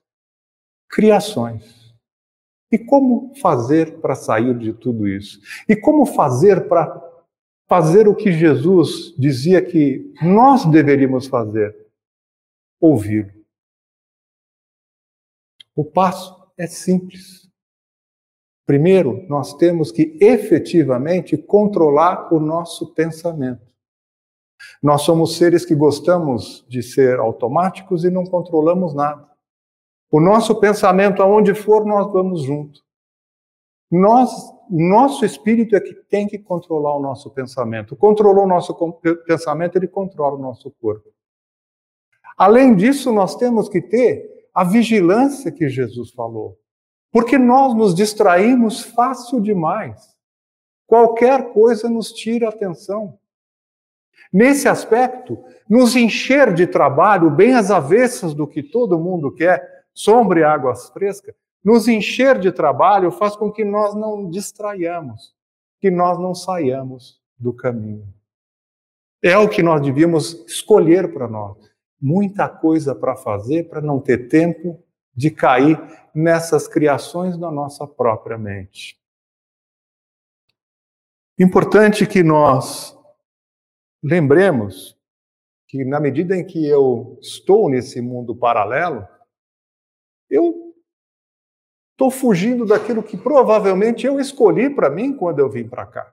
criações. 0.89 1.93
E 2.71 2.79
como 2.79 3.35
fazer 3.35 4.01
para 4.01 4.15
sair 4.15 4.57
de 4.57 4.73
tudo 4.73 5.07
isso? 5.07 5.39
E 5.69 5.75
como 5.75 6.07
fazer 6.07 6.67
para 6.67 6.91
fazer 7.69 8.07
o 8.07 8.15
que 8.15 8.31
Jesus 8.31 9.15
dizia 9.15 9.63
que 9.63 10.11
nós 10.23 10.65
deveríamos 10.65 11.27
fazer: 11.27 11.87
ouvi-lo. 12.81 13.31
O 15.75 15.85
passo 15.85 16.51
é 16.57 16.65
simples. 16.65 17.47
Primeiro, 18.65 19.25
nós 19.27 19.53
temos 19.55 19.91
que 19.91 20.17
efetivamente 20.21 21.37
controlar 21.37 22.33
o 22.33 22.39
nosso 22.39 22.93
pensamento. 22.93 23.73
Nós 24.81 25.01
somos 25.01 25.35
seres 25.35 25.65
que 25.65 25.75
gostamos 25.75 26.65
de 26.69 26.81
ser 26.81 27.19
automáticos 27.19 28.05
e 28.05 28.09
não 28.09 28.23
controlamos 28.23 28.93
nada. 28.93 29.27
O 30.09 30.21
nosso 30.21 30.59
pensamento, 30.59 31.21
aonde 31.21 31.53
for, 31.53 31.85
nós 31.85 32.11
vamos 32.11 32.43
junto. 32.43 32.81
Nós 33.91 34.31
o 34.69 34.81
nosso 34.81 35.25
espírito 35.25 35.75
é 35.75 35.81
que 35.81 35.93
tem 35.93 36.27
que 36.27 36.39
controlar 36.39 36.95
o 36.97 37.01
nosso 37.01 37.29
pensamento. 37.29 37.95
Controlou 37.95 38.45
o 38.45 38.47
nosso 38.47 38.73
pensamento, 39.25 39.75
ele 39.75 39.87
controla 39.87 40.35
o 40.35 40.41
nosso 40.41 40.71
corpo. 40.81 41.09
Além 42.37 42.75
disso, 42.75 43.11
nós 43.11 43.35
temos 43.35 43.69
que 43.69 43.81
ter 43.81 44.47
a 44.53 44.63
vigilância 44.63 45.51
que 45.51 45.69
Jesus 45.69 46.11
falou. 46.11 46.57
Porque 47.13 47.37
nós 47.37 47.75
nos 47.75 47.93
distraímos 47.93 48.81
fácil 48.81 49.39
demais. 49.39 50.17
Qualquer 50.87 51.53
coisa 51.53 51.87
nos 51.87 52.11
tira 52.11 52.49
atenção. 52.49 53.19
Nesse 54.31 54.67
aspecto, 54.67 55.37
nos 55.69 55.95
encher 55.95 56.51
de 56.51 56.65
trabalho, 56.65 57.29
bem 57.29 57.53
às 57.53 57.69
avessas 57.69 58.33
do 58.33 58.47
que 58.47 58.63
todo 58.63 58.99
mundo 58.99 59.31
quer, 59.31 59.85
sombra 59.93 60.39
e 60.39 60.43
águas 60.43 60.89
frescas, 60.89 61.35
nos 61.63 61.87
encher 61.87 62.39
de 62.39 62.51
trabalho 62.51 63.11
faz 63.11 63.35
com 63.35 63.51
que 63.51 63.63
nós 63.63 63.93
não 63.93 64.27
distraiamos, 64.27 65.35
que 65.79 65.91
nós 65.91 66.17
não 66.17 66.33
saiamos 66.33 67.21
do 67.37 67.53
caminho. 67.53 68.11
É 69.21 69.37
o 69.37 69.47
que 69.47 69.61
nós 69.61 69.81
devíamos 69.81 70.43
escolher 70.47 71.13
para 71.13 71.27
nós. 71.27 71.57
Muita 72.01 72.49
coisa 72.49 72.95
para 72.95 73.15
fazer 73.15 73.69
para 73.69 73.81
não 73.81 73.99
ter 73.99 74.27
tempo 74.27 74.82
de 75.15 75.29
cair 75.31 75.79
nessas 76.13 76.67
criações 76.67 77.37
da 77.37 77.51
nossa 77.51 77.87
própria 77.87 78.37
mente. 78.37 78.99
Importante 81.39 82.05
que 82.05 82.23
nós 82.23 82.97
lembremos 84.03 84.97
que, 85.67 85.83
na 85.83 85.99
medida 85.99 86.35
em 86.35 86.45
que 86.45 86.65
eu 86.67 87.17
estou 87.21 87.69
nesse 87.69 88.01
mundo 88.01 88.35
paralelo, 88.35 89.07
eu 90.29 90.63
Estou 91.93 92.09
fugindo 92.09 92.65
daquilo 92.65 93.03
que 93.03 93.15
provavelmente 93.15 94.05
eu 94.05 94.19
escolhi 94.19 94.67
para 94.67 94.89
mim 94.89 95.15
quando 95.15 95.39
eu 95.39 95.49
vim 95.49 95.67
para 95.67 95.85
cá. 95.85 96.11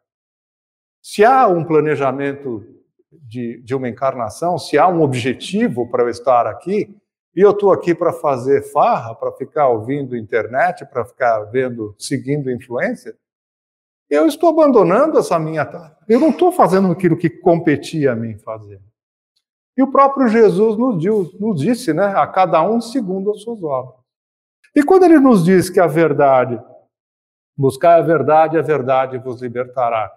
Se 1.03 1.25
há 1.25 1.49
um 1.49 1.65
planejamento 1.65 2.65
de, 3.11 3.63
de, 3.63 3.75
uma 3.75 3.89
encarnação, 3.89 4.59
se 4.59 4.77
há 4.77 4.87
um 4.87 5.01
objetivo 5.01 5.91
para 5.91 6.03
eu 6.03 6.11
estar 6.11 6.47
aqui, 6.47 6.95
e 7.35 7.41
eu 7.41 7.51
estou 7.51 7.73
aqui 7.73 7.95
para 7.95 8.13
fazer 8.13 8.63
farra, 8.73 9.15
para 9.15 9.33
ficar 9.33 9.69
ouvindo 9.69 10.17
internet, 10.17 10.85
para 10.87 11.05
ficar 11.05 11.45
vendo, 11.45 11.95
seguindo 11.99 12.51
influência, 12.51 13.17
eu 14.09 14.27
estou 14.27 14.49
abandonando 14.49 15.19
essa 15.19 15.39
minha 15.39 15.65
tarefa. 15.65 15.97
Eu 16.09 16.19
não 16.19 16.31
estou 16.31 16.51
fazendo 16.51 16.91
aquilo 16.91 17.17
que 17.17 17.31
competia 17.31 18.13
a 18.13 18.17
mim 18.17 18.37
fazer. 18.39 18.81
E 19.77 19.83
o 19.83 19.91
próprio 19.91 20.27
Jesus 20.27 20.77
nos, 20.77 21.03
nos 21.39 21.61
disse, 21.61 21.93
né, 21.93 22.07
a 22.07 22.27
cada 22.27 22.61
um 22.69 22.81
segundo 22.81 23.31
as 23.31 23.43
suas 23.43 23.63
obras. 23.63 24.01
E 24.75 24.83
quando 24.83 25.05
ele 25.05 25.21
nos 25.21 25.45
diz 25.45 25.71
que 25.71 25.79
a 25.79 25.87
verdade 25.87 26.61
Buscar 27.61 27.99
a 27.99 28.01
verdade, 28.01 28.57
a 28.57 28.63
verdade 28.63 29.19
vos 29.19 29.43
libertará. 29.43 30.11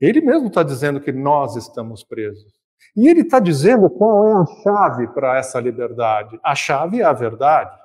Ele 0.00 0.22
mesmo 0.22 0.48
está 0.48 0.62
dizendo 0.62 0.98
que 0.98 1.12
nós 1.12 1.56
estamos 1.56 2.02
presos. 2.02 2.58
E 2.96 3.08
ele 3.08 3.22
está 3.22 3.40
dizendo 3.40 3.90
qual 3.90 4.26
é 4.26 4.32
a 4.34 4.46
chave 4.62 5.08
para 5.08 5.36
essa 5.38 5.60
liberdade. 5.60 6.38
A 6.42 6.54
chave 6.54 7.00
é 7.00 7.04
a 7.04 7.12
verdade. 7.12 7.76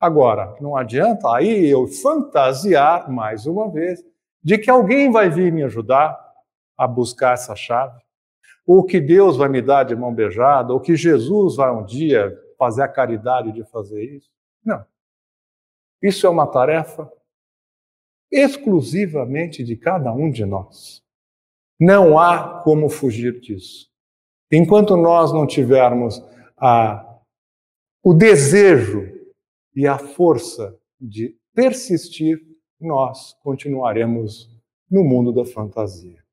Agora, 0.00 0.56
não 0.60 0.76
adianta 0.76 1.34
aí 1.34 1.66
eu 1.66 1.86
fantasiar, 1.86 3.10
mais 3.10 3.46
uma 3.46 3.70
vez, 3.70 4.04
de 4.42 4.58
que 4.58 4.70
alguém 4.70 5.10
vai 5.10 5.30
vir 5.30 5.52
me 5.52 5.62
ajudar 5.62 6.18
a 6.76 6.86
buscar 6.86 7.34
essa 7.34 7.54
chave, 7.54 8.02
ou 8.66 8.84
que 8.84 9.00
Deus 9.00 9.36
vai 9.36 9.48
me 9.48 9.62
dar 9.62 9.84
de 9.84 9.94
mão 9.94 10.12
beijada, 10.12 10.72
ou 10.72 10.80
que 10.80 10.96
Jesus 10.96 11.56
vai 11.56 11.70
um 11.70 11.84
dia 11.84 12.36
fazer 12.58 12.82
a 12.82 12.88
caridade 12.88 13.52
de 13.52 13.64
fazer 13.64 14.02
isso. 14.02 14.30
Não. 14.64 14.84
Isso 16.02 16.26
é 16.26 16.30
uma 16.30 16.46
tarefa 16.46 17.10
exclusivamente 18.30 19.62
de 19.62 19.76
cada 19.76 20.12
um 20.12 20.30
de 20.30 20.44
nós. 20.44 21.03
Não 21.84 22.18
há 22.18 22.62
como 22.62 22.88
fugir 22.88 23.38
disso. 23.40 23.90
Enquanto 24.50 24.96
nós 24.96 25.34
não 25.34 25.46
tivermos 25.46 26.18
a, 26.56 27.20
o 28.02 28.14
desejo 28.14 29.02
e 29.76 29.86
a 29.86 29.98
força 29.98 30.74
de 30.98 31.36
persistir, 31.54 32.40
nós 32.80 33.34
continuaremos 33.42 34.50
no 34.90 35.04
mundo 35.04 35.30
da 35.30 35.44
fantasia. 35.44 36.23